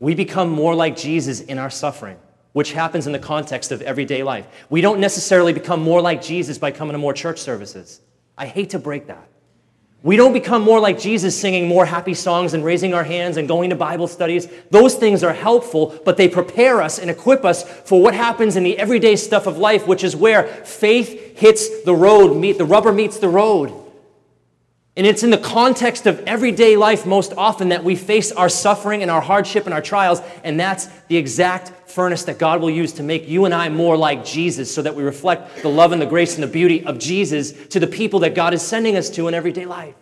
We 0.01 0.14
become 0.14 0.49
more 0.49 0.75
like 0.75 0.97
Jesus 0.97 1.42
in 1.42 1.59
our 1.59 1.68
suffering, 1.68 2.16
which 2.55 2.73
happens 2.73 3.07
in 3.07 3.12
the 3.12 3.18
context 3.18 3.71
of 3.71 3.83
everyday 3.83 4.23
life. 4.23 4.47
We 4.71 4.81
don't 4.81 4.99
necessarily 4.99 5.53
become 5.53 5.83
more 5.83 6.01
like 6.01 6.23
Jesus 6.23 6.57
by 6.57 6.71
coming 6.71 6.92
to 6.92 6.99
more 6.99 7.12
church 7.12 7.38
services. 7.38 8.01
I 8.38 8.47
hate 8.47 8.71
to 8.71 8.79
break 8.79 9.09
that. 9.09 9.29
We 10.05 10.17
don't 10.17 10.33
become 10.33 10.62
more 10.62 10.81
like 10.81 10.99
Jesus 10.99 11.38
singing 11.38 11.69
more 11.69 11.87
happy 11.87 12.15
songs 12.15 12.55
and 12.55 12.65
raising 12.65 12.93
our 12.93 13.05
hands 13.05 13.37
and 13.37 13.47
going 13.47 13.71
to 13.71 13.77
Bible 13.77 14.09
studies. 14.09 14.49
Those 14.71 14.97
things 14.97 15.23
are 15.23 15.33
helpful, 15.33 15.97
but 16.05 16.17
they 16.17 16.29
prepare 16.29 16.83
us 16.83 16.99
and 16.99 17.09
equip 17.09 17.45
us 17.45 17.62
for 17.62 18.03
what 18.03 18.12
happens 18.12 18.57
in 18.57 18.65
the 18.65 18.77
everyday 18.79 19.15
stuff 19.15 19.47
of 19.47 19.59
life, 19.59 19.87
which 19.87 20.03
is 20.03 20.17
where 20.17 20.45
faith 20.45 21.38
hits 21.38 21.85
the 21.85 21.95
road, 21.95 22.37
meet, 22.37 22.59
the 22.59 22.65
rubber 22.65 22.93
meets 22.93 23.19
the 23.19 23.29
road. 23.29 23.82
And 24.95 25.07
it's 25.07 25.23
in 25.23 25.31
the 25.31 25.39
context 25.39 26.07
of 26.07 26.21
everyday 26.21 26.77
life 26.77 27.07
most 27.07 27.33
often 27.33 27.71
that 27.71 27.83
we 27.83 27.97
face 27.97 28.31
our 28.31 28.51
suffering 28.51 29.01
and 29.01 29.11
our 29.11 29.23
hardship 29.23 29.65
and 29.65 29.73
our 29.73 29.81
trials. 29.81 30.21
And 30.45 30.61
that's 30.61 30.87
the 31.09 31.17
exact 31.17 31.91
furnace 31.91 32.25
that 32.25 32.39
God 32.39 32.61
will 32.61 32.71
use 32.71 32.93
to 32.95 33.03
make 33.03 33.27
you 33.27 33.47
and 33.47 33.55
I 33.55 33.71
more 33.71 33.97
like 33.97 34.23
Jesus 34.25 34.75
so 34.75 34.83
that 34.83 34.95
we 34.95 35.03
reflect 35.03 35.63
the 35.63 35.71
love 35.71 35.93
and 35.93 36.03
the 36.03 36.07
grace 36.07 36.35
and 36.35 36.43
the 36.43 36.49
beauty 36.49 36.85
of 36.85 36.99
Jesus 36.99 37.53
to 37.69 37.81
the 37.81 37.87
people 37.87 38.21
that 38.21 38.35
God 38.35 38.53
is 38.53 38.61
sending 38.61 38.97
us 38.97 39.09
to 39.11 39.29
in 39.29 39.35
everyday 39.35 39.65
life. 39.65 39.95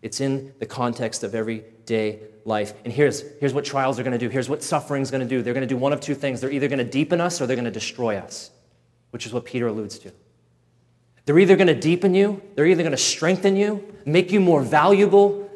It's 0.00 0.20
in 0.20 0.54
the 0.58 0.66
context 0.66 1.22
of 1.22 1.34
everyday 1.34 2.20
life. 2.46 2.72
And 2.84 2.92
here's, 2.92 3.22
here's 3.38 3.52
what 3.52 3.66
trials 3.66 3.98
are 3.98 4.02
going 4.02 4.12
to 4.12 4.18
do. 4.18 4.30
Here's 4.30 4.48
what 4.48 4.62
suffering 4.62 5.02
is 5.02 5.10
going 5.10 5.22
to 5.22 5.28
do. 5.28 5.42
They're 5.42 5.54
going 5.54 5.66
to 5.66 5.74
do 5.74 5.76
one 5.76 5.92
of 5.92 6.00
two 6.00 6.14
things. 6.14 6.40
They're 6.40 6.52
either 6.52 6.68
going 6.68 6.78
to 6.78 6.84
deepen 6.84 7.20
us 7.20 7.40
or 7.40 7.46
they're 7.46 7.56
going 7.56 7.64
to 7.64 7.70
destroy 7.70 8.16
us, 8.16 8.50
which 9.10 9.26
is 9.26 9.34
what 9.34 9.44
Peter 9.44 9.66
alludes 9.66 9.98
to. 9.98 10.12
They're 11.26 11.38
either 11.38 11.56
going 11.56 11.66
to 11.66 11.74
deepen 11.74 12.14
you, 12.14 12.40
they're 12.54 12.66
either 12.66 12.82
going 12.82 12.92
to 12.92 12.96
strengthen 12.96 13.56
you, 13.56 13.84
make 14.06 14.32
you 14.32 14.40
more 14.40 14.62
valuable. 14.62 15.50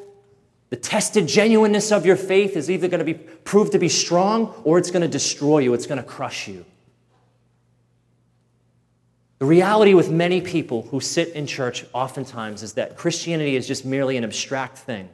The 0.70 0.76
tested 0.76 1.26
genuineness 1.26 1.90
of 1.90 2.04
your 2.04 2.16
faith 2.16 2.56
is 2.56 2.70
either 2.70 2.88
going 2.88 2.98
to 2.98 3.04
be 3.04 3.14
proved 3.14 3.72
to 3.72 3.78
be 3.78 3.88
strong 3.88 4.54
or 4.64 4.78
it's 4.78 4.90
going 4.90 5.02
to 5.02 5.08
destroy 5.08 5.60
you, 5.60 5.72
it's 5.74 5.86
going 5.86 5.98
to 5.98 6.06
crush 6.06 6.48
you. 6.48 6.64
The 9.38 9.46
reality 9.46 9.94
with 9.94 10.10
many 10.10 10.42
people 10.42 10.82
who 10.82 11.00
sit 11.00 11.30
in 11.30 11.46
church 11.46 11.86
oftentimes 11.94 12.62
is 12.62 12.74
that 12.74 12.96
Christianity 12.96 13.56
is 13.56 13.66
just 13.66 13.86
merely 13.86 14.16
an 14.16 14.24
abstract 14.24 14.76
thing. 14.78 15.08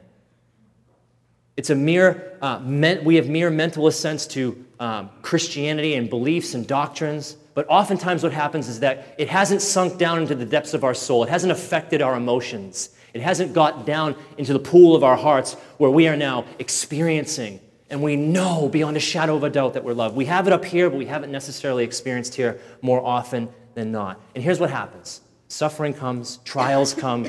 It's 1.55 1.69
a 1.69 1.75
mere, 1.75 2.37
uh, 2.41 2.61
we 3.03 3.15
have 3.15 3.29
mere 3.29 3.49
mental 3.49 3.87
assents 3.87 4.27
to 4.27 4.65
um, 4.79 5.09
Christianity 5.21 5.95
and 5.95 6.09
beliefs 6.09 6.55
and 6.55 6.67
doctrines. 6.67 7.37
But 7.57 7.65
oftentimes, 7.69 8.21
what 8.21 8.33
happens 8.33 8.67
is 8.67 8.81
that 8.81 9.15
it 9.17 9.29
hasn't 9.29 9.63
sunk 9.63 9.97
down 9.97 10.21
into 10.21 10.35
the 10.35 10.45
depths 10.45 10.75
of 10.75 10.83
our 10.83 10.93
soul. 10.93 11.23
It 11.23 11.29
hasn't 11.29 11.51
affected 11.51 12.03
our 12.03 12.15
emotions. 12.15 12.91
It 13.15 13.21
hasn't 13.21 13.53
got 13.53 13.83
down 13.83 14.15
into 14.37 14.53
the 14.53 14.59
pool 14.59 14.95
of 14.95 15.03
our 15.03 15.15
hearts 15.15 15.55
where 15.79 15.89
we 15.89 16.07
are 16.07 16.15
now 16.15 16.45
experiencing 16.59 17.59
and 17.89 18.03
we 18.03 18.15
know 18.15 18.69
beyond 18.69 18.95
a 18.95 18.99
shadow 18.99 19.35
of 19.35 19.43
a 19.43 19.49
doubt 19.49 19.73
that 19.73 19.83
we're 19.83 19.95
loved. 19.95 20.15
We 20.15 20.25
have 20.25 20.45
it 20.45 20.53
up 20.53 20.63
here, 20.63 20.87
but 20.87 20.99
we 20.99 21.07
haven't 21.07 21.31
necessarily 21.31 21.83
experienced 21.83 22.35
here 22.35 22.59
more 22.83 23.03
often 23.03 23.49
than 23.73 23.91
not. 23.91 24.21
And 24.35 24.43
here's 24.43 24.59
what 24.59 24.69
happens 24.69 25.21
suffering 25.47 25.95
comes, 25.95 26.37
trials 26.45 26.93
come, 26.93 27.27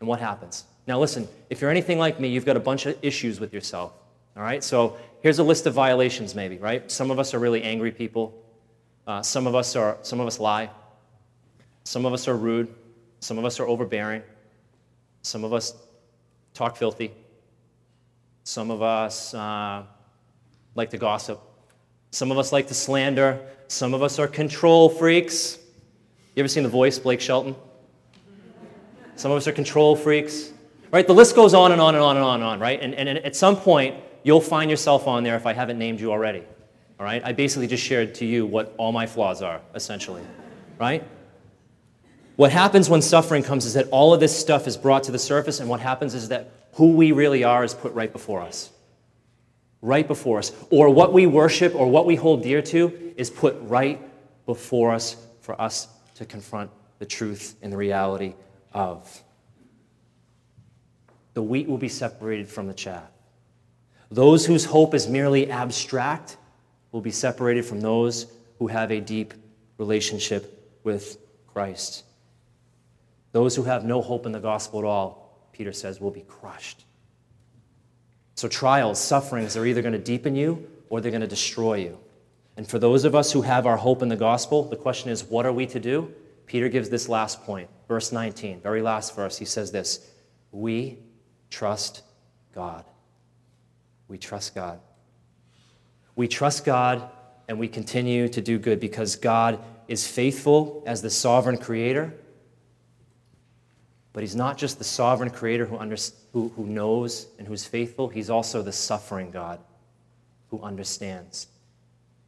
and 0.00 0.08
what 0.08 0.18
happens? 0.18 0.64
Now, 0.88 0.98
listen, 0.98 1.28
if 1.48 1.60
you're 1.60 1.70
anything 1.70 2.00
like 2.00 2.18
me, 2.18 2.26
you've 2.26 2.44
got 2.44 2.56
a 2.56 2.60
bunch 2.60 2.86
of 2.86 2.98
issues 3.02 3.38
with 3.38 3.54
yourself. 3.54 3.92
All 4.36 4.42
right? 4.42 4.64
So 4.64 4.96
here's 5.22 5.38
a 5.38 5.44
list 5.44 5.66
of 5.66 5.74
violations, 5.74 6.34
maybe, 6.34 6.58
right? 6.58 6.90
Some 6.90 7.12
of 7.12 7.20
us 7.20 7.34
are 7.34 7.38
really 7.38 7.62
angry 7.62 7.92
people. 7.92 8.43
Uh, 9.06 9.22
some 9.22 9.46
of 9.46 9.54
us 9.54 9.76
are 9.76 9.98
some 10.02 10.20
of 10.20 10.26
us 10.26 10.40
lie. 10.40 10.70
Some 11.84 12.06
of 12.06 12.12
us 12.12 12.26
are 12.26 12.36
rude. 12.36 12.74
Some 13.20 13.38
of 13.38 13.44
us 13.44 13.60
are 13.60 13.66
overbearing. 13.66 14.22
Some 15.22 15.44
of 15.44 15.52
us 15.52 15.74
talk 16.54 16.76
filthy. 16.76 17.12
Some 18.44 18.70
of 18.70 18.82
us 18.82 19.34
uh, 19.34 19.82
like 20.74 20.90
to 20.90 20.98
gossip. 20.98 21.40
Some 22.10 22.30
of 22.30 22.38
us 22.38 22.52
like 22.52 22.68
to 22.68 22.74
slander. 22.74 23.40
Some 23.68 23.92
of 23.94 24.02
us 24.02 24.18
are 24.18 24.28
control 24.28 24.88
freaks. 24.88 25.58
You 26.34 26.40
ever 26.40 26.48
seen 26.48 26.62
The 26.62 26.68
Voice, 26.68 26.98
Blake 26.98 27.20
Shelton? 27.20 27.56
Some 29.16 29.30
of 29.30 29.36
us 29.36 29.46
are 29.46 29.52
control 29.52 29.96
freaks. 29.96 30.52
Right? 30.90 31.06
The 31.06 31.14
list 31.14 31.34
goes 31.34 31.54
on 31.54 31.72
and 31.72 31.80
on 31.80 31.94
and 31.94 32.04
on 32.04 32.16
and 32.16 32.24
on 32.24 32.34
and 32.36 32.44
on, 32.44 32.60
right? 32.60 32.80
And, 32.80 32.94
and 32.94 33.08
at 33.08 33.34
some 33.34 33.56
point, 33.56 33.96
you'll 34.22 34.40
find 34.40 34.70
yourself 34.70 35.08
on 35.08 35.24
there 35.24 35.36
if 35.36 35.46
I 35.46 35.52
haven't 35.52 35.78
named 35.78 36.00
you 36.00 36.12
already. 36.12 36.44
All 36.98 37.04
right? 37.06 37.22
I 37.24 37.32
basically 37.32 37.66
just 37.66 37.82
shared 37.82 38.14
to 38.16 38.24
you 38.24 38.46
what 38.46 38.74
all 38.78 38.92
my 38.92 39.06
flaws 39.06 39.42
are, 39.42 39.60
essentially. 39.74 40.22
Right? 40.78 41.04
What 42.36 42.50
happens 42.50 42.90
when 42.90 43.02
suffering 43.02 43.42
comes 43.42 43.64
is 43.64 43.74
that 43.74 43.88
all 43.90 44.12
of 44.12 44.20
this 44.20 44.36
stuff 44.36 44.66
is 44.66 44.76
brought 44.76 45.04
to 45.04 45.12
the 45.12 45.18
surface, 45.18 45.60
and 45.60 45.68
what 45.68 45.80
happens 45.80 46.14
is 46.14 46.28
that 46.28 46.50
who 46.72 46.92
we 46.92 47.12
really 47.12 47.44
are 47.44 47.62
is 47.62 47.74
put 47.74 47.92
right 47.94 48.12
before 48.12 48.40
us. 48.40 48.70
Right 49.80 50.06
before 50.06 50.38
us. 50.38 50.52
Or 50.70 50.90
what 50.90 51.12
we 51.12 51.26
worship 51.26 51.74
or 51.74 51.88
what 51.88 52.06
we 52.06 52.16
hold 52.16 52.42
dear 52.42 52.62
to 52.62 53.14
is 53.16 53.30
put 53.30 53.56
right 53.62 54.00
before 54.46 54.92
us 54.92 55.16
for 55.40 55.60
us 55.60 55.88
to 56.16 56.24
confront 56.24 56.70
the 56.98 57.06
truth 57.06 57.56
and 57.62 57.72
the 57.72 57.76
reality 57.76 58.34
of. 58.72 59.22
The 61.34 61.42
wheat 61.42 61.68
will 61.68 61.78
be 61.78 61.88
separated 61.88 62.48
from 62.48 62.66
the 62.66 62.74
chaff. 62.74 63.10
Those 64.10 64.46
whose 64.46 64.64
hope 64.64 64.94
is 64.94 65.08
merely 65.08 65.50
abstract 65.50 66.36
will 66.94 67.00
be 67.00 67.10
separated 67.10 67.64
from 67.64 67.80
those 67.80 68.26
who 68.60 68.68
have 68.68 68.92
a 68.92 69.00
deep 69.00 69.34
relationship 69.78 70.78
with 70.84 71.18
Christ. 71.48 72.04
Those 73.32 73.56
who 73.56 73.64
have 73.64 73.84
no 73.84 74.00
hope 74.00 74.26
in 74.26 74.30
the 74.30 74.38
gospel 74.38 74.78
at 74.78 74.84
all, 74.84 75.48
Peter 75.52 75.72
says, 75.72 76.00
will 76.00 76.12
be 76.12 76.20
crushed. 76.20 76.84
So, 78.36 78.46
trials, 78.46 79.00
sufferings 79.00 79.56
are 79.56 79.66
either 79.66 79.82
going 79.82 79.94
to 79.94 79.98
deepen 79.98 80.36
you 80.36 80.70
or 80.88 81.00
they're 81.00 81.10
going 81.10 81.20
to 81.20 81.26
destroy 81.26 81.78
you. 81.78 81.98
And 82.56 82.64
for 82.64 82.78
those 82.78 83.04
of 83.04 83.16
us 83.16 83.32
who 83.32 83.42
have 83.42 83.66
our 83.66 83.76
hope 83.76 84.00
in 84.00 84.08
the 84.08 84.14
gospel, 84.14 84.62
the 84.62 84.76
question 84.76 85.10
is, 85.10 85.24
what 85.24 85.46
are 85.46 85.52
we 85.52 85.66
to 85.66 85.80
do? 85.80 86.14
Peter 86.46 86.68
gives 86.68 86.90
this 86.90 87.08
last 87.08 87.42
point, 87.42 87.68
verse 87.88 88.12
19, 88.12 88.60
very 88.60 88.82
last 88.82 89.16
verse. 89.16 89.36
He 89.36 89.46
says 89.46 89.72
this 89.72 90.12
We 90.52 91.00
trust 91.50 92.02
God. 92.54 92.84
We 94.06 94.16
trust 94.16 94.54
God. 94.54 94.78
We 96.16 96.28
trust 96.28 96.64
God 96.64 97.10
and 97.48 97.58
we 97.58 97.68
continue 97.68 98.28
to 98.28 98.40
do 98.40 98.58
good 98.58 98.80
because 98.80 99.16
God 99.16 99.58
is 99.88 100.06
faithful 100.06 100.82
as 100.86 101.02
the 101.02 101.10
sovereign 101.10 101.58
creator. 101.58 102.14
But 104.12 104.22
He's 104.22 104.36
not 104.36 104.56
just 104.56 104.78
the 104.78 104.84
sovereign 104.84 105.30
creator 105.30 105.66
who, 105.66 105.76
under, 105.76 105.96
who, 106.32 106.50
who 106.56 106.66
knows 106.66 107.26
and 107.38 107.46
who's 107.46 107.64
faithful, 107.64 108.08
He's 108.08 108.30
also 108.30 108.62
the 108.62 108.72
suffering 108.72 109.30
God 109.30 109.60
who 110.48 110.62
understands. 110.62 111.48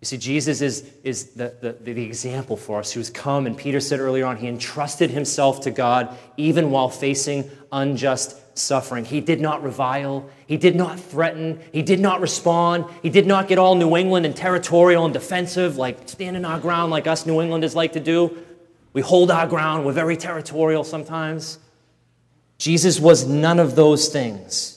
You 0.07 0.11
see, 0.11 0.19
Jesus 0.19 0.61
is, 0.61 0.89
is 1.03 1.31
the, 1.31 1.53
the, 1.61 1.93
the 1.93 2.05
example 2.05 2.57
for 2.57 2.79
us 2.79 2.93
who's 2.93 3.11
come, 3.11 3.45
and 3.45 3.59
Peter 3.59 3.81
said 3.81 3.99
earlier 3.99 4.25
on, 4.25 4.37
he 4.37 4.47
entrusted 4.47 5.11
himself 5.11 5.63
to 5.63 5.73
God 5.73 6.17
even 6.37 6.71
while 6.71 6.89
facing 6.89 7.51
unjust 7.73 8.41
suffering. 8.57 9.05
He 9.05 9.21
did 9.21 9.41
not 9.41 9.65
revile. 9.65 10.31
He 10.47 10.59
did 10.59 10.77
not 10.77 11.01
threaten. 11.01 11.61
He 11.73 11.83
did 11.83 11.99
not 11.99 12.21
respond. 12.21 12.85
He 13.03 13.11
did 13.11 13.27
not 13.27 13.49
get 13.49 13.59
all 13.59 13.75
New 13.75 13.97
England 13.97 14.27
and 14.27 14.37
territorial 14.37 15.05
and 15.05 15.13
defensive, 15.13 15.77
like 15.77 16.09
standing 16.09 16.45
our 16.45 16.61
ground 16.61 16.93
like 16.93 17.09
us 17.09 17.27
New 17.27 17.41
Englanders 17.41 17.75
like 17.75 17.95
to 17.95 18.01
do. 18.01 18.39
We 18.93 19.03
hold 19.03 19.33
our 19.33 19.49
ground. 19.49 19.85
We're 19.85 19.91
very 19.91 20.17
territorial 20.17 20.85
sometimes. 20.85 21.59
Jesus 22.59 23.01
was 23.01 23.27
none 23.27 23.59
of 23.59 23.75
those 23.75 24.07
things. 24.07 24.76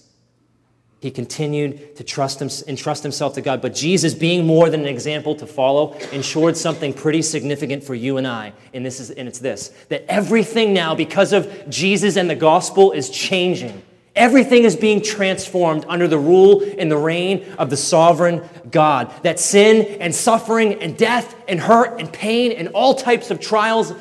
He 1.01 1.11
continued 1.11 1.95
to 1.95 2.03
trust 2.03 2.41
him, 2.41 2.49
entrust 2.67 3.03
himself 3.03 3.33
to 3.35 3.41
God. 3.41 3.61
But 3.61 3.73
Jesus, 3.73 4.13
being 4.13 4.45
more 4.45 4.69
than 4.69 4.81
an 4.81 4.87
example 4.87 5.33
to 5.35 5.47
follow, 5.47 5.93
ensured 6.11 6.57
something 6.57 6.93
pretty 6.93 7.21
significant 7.21 7.85
for 7.85 7.95
you 7.95 8.17
and 8.17 8.27
I. 8.27 8.51
And, 8.73 8.85
this 8.85 8.99
is, 8.99 9.09
and 9.11 9.27
it's 9.27 9.39
this 9.39 9.69
that 9.87 10.03
everything 10.09 10.73
now, 10.73 10.95
because 10.95 11.31
of 11.31 11.69
Jesus 11.69 12.17
and 12.17 12.29
the 12.29 12.35
gospel, 12.35 12.91
is 12.91 13.09
changing. 13.09 13.81
Everything 14.13 14.63
is 14.65 14.75
being 14.75 15.01
transformed 15.01 15.85
under 15.87 16.05
the 16.05 16.17
rule 16.17 16.61
and 16.77 16.91
the 16.91 16.97
reign 16.97 17.45
of 17.57 17.69
the 17.69 17.77
sovereign 17.77 18.43
God. 18.69 19.13
That 19.23 19.39
sin 19.39 20.01
and 20.01 20.13
suffering 20.13 20.81
and 20.81 20.97
death 20.97 21.33
and 21.47 21.61
hurt 21.61 22.01
and 22.01 22.11
pain 22.11 22.51
and 22.51 22.67
all 22.69 22.95
types 22.95 23.31
of 23.31 23.39
trials 23.39 23.93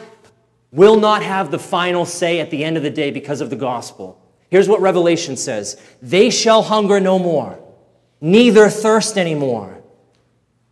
will 0.73 0.99
not 0.99 1.23
have 1.23 1.53
the 1.53 1.59
final 1.59 2.05
say 2.05 2.41
at 2.41 2.51
the 2.51 2.65
end 2.65 2.77
of 2.77 2.83
the 2.83 2.91
day 2.91 3.13
because 3.13 3.41
of 3.41 3.51
the 3.51 3.57
gospel. 3.57 4.18
Here's 4.51 4.69
what 4.69 4.81
Revelation 4.81 5.37
says 5.37 5.81
They 6.01 6.31
shall 6.31 6.63
hunger 6.63 7.01
no 7.01 7.19
more, 7.19 7.59
neither 8.21 8.69
thirst 8.69 9.19
any 9.19 9.35
more. 9.35 9.79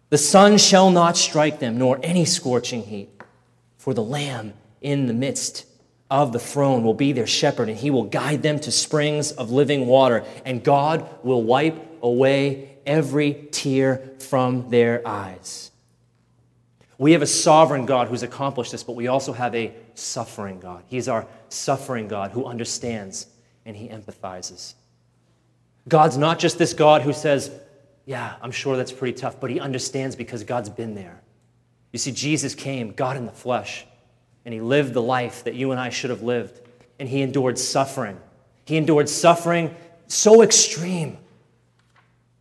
The 0.09 0.19
sun 0.19 0.59
shall 0.59 0.91
not 0.91 1.17
strike 1.17 1.59
them, 1.59 1.79
nor 1.79 1.99
any 2.03 2.25
scorching 2.25 2.83
heat. 2.83 3.11
For 3.77 3.93
the 3.93 4.03
Lamb 4.03 4.55
in 4.81 5.07
the 5.07 5.15
midst 5.15 5.67
of 6.11 6.33
the 6.33 6.39
throne 6.39 6.85
will 6.85 6.95
be 6.95 7.13
their 7.13 7.27
shepherd, 7.27 7.69
and 7.69 7.77
he 7.77 7.91
will 7.91 8.05
guide 8.05 8.43
them 8.43 8.61
to 8.61 8.71
springs 8.71 9.33
of 9.33 9.51
living 9.51 9.87
water, 9.87 10.25
and 10.45 10.63
God 10.63 11.09
will 11.25 11.43
wipe 11.43 11.77
away 12.03 12.77
every 12.87 13.49
tear 13.51 14.11
from 14.21 14.71
their 14.71 15.07
eyes. 15.07 15.73
We 16.99 17.13
have 17.13 17.23
a 17.23 17.27
sovereign 17.27 17.85
God 17.85 18.09
who's 18.09 18.23
accomplished 18.23 18.73
this, 18.73 18.85
but 18.85 18.97
we 18.97 19.09
also 19.09 19.33
have 19.33 19.55
a 19.55 19.75
suffering 19.95 20.61
God. 20.61 20.85
He's 20.87 21.09
our 21.09 21.27
suffering 21.49 22.09
God 22.09 22.31
who 22.31 22.47
understands 22.47 23.27
and 23.67 23.77
he 23.77 23.89
empathizes. 23.89 24.75
God's 25.89 26.17
not 26.17 26.39
just 26.39 26.57
this 26.57 26.73
God 26.73 27.03
who 27.03 27.13
says, 27.13 27.51
Yeah, 28.07 28.37
I'm 28.41 28.53
sure 28.53 28.77
that's 28.77 28.93
pretty 28.93 29.19
tough, 29.19 29.39
but 29.39 29.51
he 29.51 29.61
understands 29.61 30.17
because 30.17 30.45
God's 30.45 30.71
been 30.71 30.95
there. 30.95 31.21
You 31.93 31.99
see, 31.99 32.13
Jesus 32.13 32.55
came, 32.55 32.93
God 32.93 33.17
in 33.17 33.27
the 33.27 33.33
flesh, 33.33 33.85
and 34.45 34.55
he 34.55 34.61
lived 34.61 34.95
the 34.95 35.03
life 35.03 35.45
that 35.45 35.55
you 35.55 35.73
and 35.73 35.81
I 35.81 35.91
should 35.91 36.11
have 36.11 36.23
lived, 36.23 36.61
and 36.99 37.09
he 37.09 37.21
endured 37.21 37.59
suffering. 37.59 38.19
He 38.65 38.77
endured 38.77 39.09
suffering 39.09 39.75
so 40.07 40.43
extreme 40.43 41.19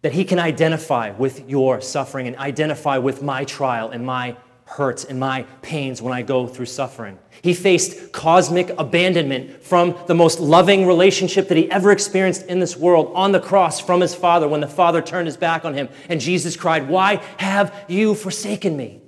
that 0.01 0.13
he 0.13 0.23
can 0.23 0.37
identify 0.37 1.09
with 1.11 1.49
your 1.49 1.81
suffering 1.81 2.27
and 2.27 2.35
identify 2.37 2.99
with 2.99 3.23
my 3.23 3.43
trial 3.43 3.89
and 3.89 4.05
my 4.05 4.37
hurts 4.65 5.05
and 5.05 5.19
my 5.19 5.43
pains 5.61 6.01
when 6.01 6.11
I 6.11 6.23
go 6.23 6.47
through 6.47 6.65
suffering. 6.65 7.19
He 7.41 7.53
faced 7.53 8.11
cosmic 8.11 8.69
abandonment 8.77 9.63
from 9.63 9.95
the 10.07 10.15
most 10.15 10.39
loving 10.39 10.87
relationship 10.87 11.47
that 11.47 11.57
he 11.57 11.69
ever 11.69 11.91
experienced 11.91 12.47
in 12.47 12.59
this 12.59 12.75
world 12.75 13.11
on 13.13 13.31
the 13.31 13.39
cross 13.39 13.79
from 13.79 14.01
his 14.01 14.15
Father 14.15 14.47
when 14.47 14.61
the 14.61 14.67
Father 14.67 15.01
turned 15.01 15.27
his 15.27 15.37
back 15.37 15.65
on 15.65 15.75
him. 15.75 15.87
And 16.09 16.19
Jesus 16.19 16.57
cried, 16.57 16.89
Why 16.89 17.17
have 17.37 17.73
you 17.87 18.15
forsaken 18.15 18.75
me? 18.75 19.01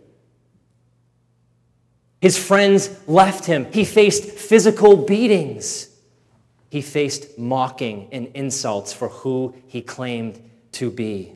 His 2.21 2.37
friends 2.37 2.89
left 3.07 3.45
him. 3.45 3.71
He 3.71 3.83
faced 3.83 4.23
physical 4.25 4.97
beatings. 4.97 5.89
He 6.69 6.81
faced 6.81 7.37
mocking 7.37 8.09
and 8.11 8.27
insults 8.33 8.93
for 8.93 9.09
who 9.09 9.55
he 9.67 9.81
claimed 9.81 10.41
to 10.73 10.91
be. 10.91 11.33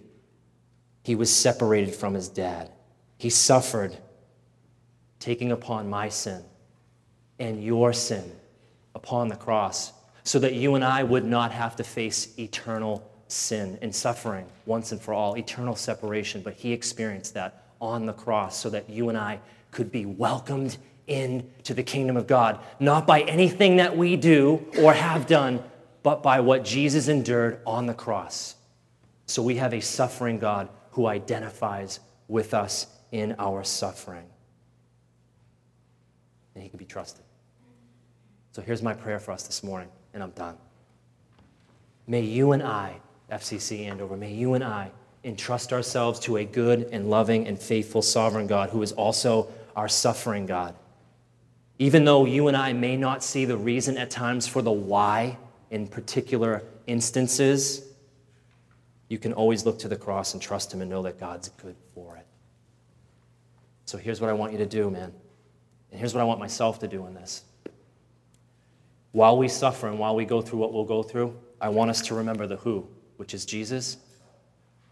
He 1.03 1.15
was 1.15 1.35
separated 1.35 1.95
from 1.95 2.13
his 2.13 2.29
dad. 2.29 2.71
He 3.17 3.29
suffered, 3.29 3.97
taking 5.21 5.53
upon 5.53 5.89
my 5.89 6.09
sin 6.09 6.43
and 7.39 7.63
your 7.63 7.93
sin 7.93 8.29
upon 8.93 9.29
the 9.29 9.35
cross, 9.37 9.93
so 10.23 10.37
that 10.39 10.53
you 10.53 10.75
and 10.75 10.83
I 10.83 11.03
would 11.03 11.23
not 11.23 11.53
have 11.53 11.77
to 11.77 11.83
face 11.83 12.37
eternal 12.37 13.09
sin 13.27 13.79
and 13.81 13.95
suffering 13.95 14.45
once 14.65 14.91
and 14.91 15.01
for 15.01 15.13
all, 15.13 15.37
eternal 15.37 15.75
separation. 15.75 16.41
But 16.41 16.55
he 16.55 16.73
experienced 16.73 17.33
that 17.35 17.63
on 17.79 18.05
the 18.05 18.13
cross 18.13 18.57
so 18.57 18.69
that 18.71 18.89
you 18.89 19.07
and 19.07 19.17
I 19.17 19.39
could 19.71 19.91
be 19.91 20.05
welcomed 20.05 20.77
into 21.07 21.73
the 21.73 21.83
kingdom 21.83 22.17
of 22.17 22.27
God, 22.27 22.59
not 22.79 23.07
by 23.07 23.21
anything 23.21 23.77
that 23.77 23.95
we 23.97 24.17
do 24.17 24.65
or 24.79 24.93
have 24.93 25.27
done, 25.27 25.63
but 26.03 26.21
by 26.21 26.39
what 26.41 26.65
Jesus 26.65 27.07
endured 27.07 27.59
on 27.65 27.85
the 27.85 27.93
cross. 27.93 28.55
So 29.25 29.41
we 29.41 29.55
have 29.55 29.73
a 29.73 29.81
suffering 29.81 30.39
God 30.39 30.69
who 30.91 31.07
identifies 31.07 31.99
with 32.27 32.53
us 32.53 32.87
in 33.11 33.35
our 33.39 33.63
suffering. 33.63 34.25
And 36.55 36.63
he 36.63 36.69
can 36.69 36.77
be 36.77 36.85
trusted. 36.85 37.23
So 38.51 38.61
here's 38.61 38.81
my 38.81 38.93
prayer 38.93 39.19
for 39.19 39.31
us 39.31 39.43
this 39.43 39.63
morning, 39.63 39.89
and 40.13 40.21
I'm 40.21 40.31
done. 40.31 40.57
May 42.07 42.21
you 42.21 42.51
and 42.51 42.61
I, 42.61 42.99
FCC 43.31 43.85
Andover, 43.85 44.17
may 44.17 44.33
you 44.33 44.53
and 44.55 44.63
I 44.63 44.91
entrust 45.23 45.71
ourselves 45.71 46.19
to 46.21 46.37
a 46.37 46.45
good 46.45 46.89
and 46.91 47.09
loving 47.09 47.47
and 47.47 47.57
faithful 47.57 48.01
sovereign 48.01 48.47
God 48.47 48.69
who 48.69 48.81
is 48.81 48.91
also 48.91 49.47
our 49.75 49.87
suffering 49.87 50.45
God. 50.45 50.75
Even 51.79 52.03
though 52.05 52.25
you 52.25 52.47
and 52.47 52.57
I 52.57 52.73
may 52.73 52.97
not 52.97 53.23
see 53.23 53.45
the 53.45 53.57
reason 53.57 53.97
at 53.97 54.09
times 54.09 54.47
for 54.47 54.61
the 54.61 54.71
why 54.71 55.37
in 55.69 55.87
particular 55.87 56.63
instances, 56.87 57.87
you 59.07 59.17
can 59.17 59.33
always 59.33 59.65
look 59.65 59.79
to 59.79 59.87
the 59.87 59.95
cross 59.95 60.33
and 60.33 60.41
trust 60.41 60.73
Him 60.73 60.81
and 60.81 60.89
know 60.89 61.01
that 61.03 61.19
God's 61.19 61.49
good 61.49 61.75
for 61.93 62.17
it. 62.17 62.25
So 63.85 63.97
here's 63.97 64.21
what 64.21 64.29
I 64.29 64.33
want 64.33 64.51
you 64.51 64.57
to 64.57 64.65
do, 64.65 64.89
man. 64.89 65.11
And 65.91 65.99
here's 65.99 66.13
what 66.13 66.21
I 66.21 66.23
want 66.23 66.39
myself 66.39 66.79
to 66.79 66.87
do 66.87 67.05
in 67.05 67.13
this. 67.13 67.43
While 69.11 69.37
we 69.37 69.47
suffer 69.47 69.87
and 69.87 69.99
while 69.99 70.15
we 70.15 70.25
go 70.25 70.41
through 70.41 70.59
what 70.59 70.73
we'll 70.73 70.85
go 70.85 71.03
through, 71.03 71.37
I 71.59 71.69
want 71.69 71.91
us 71.91 72.01
to 72.03 72.15
remember 72.15 72.47
the 72.47 72.55
who, 72.57 72.87
which 73.17 73.33
is 73.33 73.45
Jesus. 73.45 73.97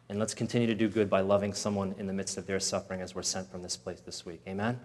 And 0.10 0.20
let's 0.20 0.34
continue 0.34 0.68
to 0.68 0.76
do 0.76 0.90
good 0.90 1.10
by 1.10 1.22
loving 1.22 1.54
someone 1.54 1.96
in 1.98 2.06
the 2.06 2.14
midst 2.14 2.38
of 2.38 2.46
their 2.46 2.60
suffering 2.60 3.02
as 3.02 3.16
we're 3.16 3.24
sent 3.24 3.50
from 3.50 3.62
this 3.62 3.78
place 3.78 4.02
this 4.02 4.26
week. 4.26 4.42
Amen? 4.48 4.80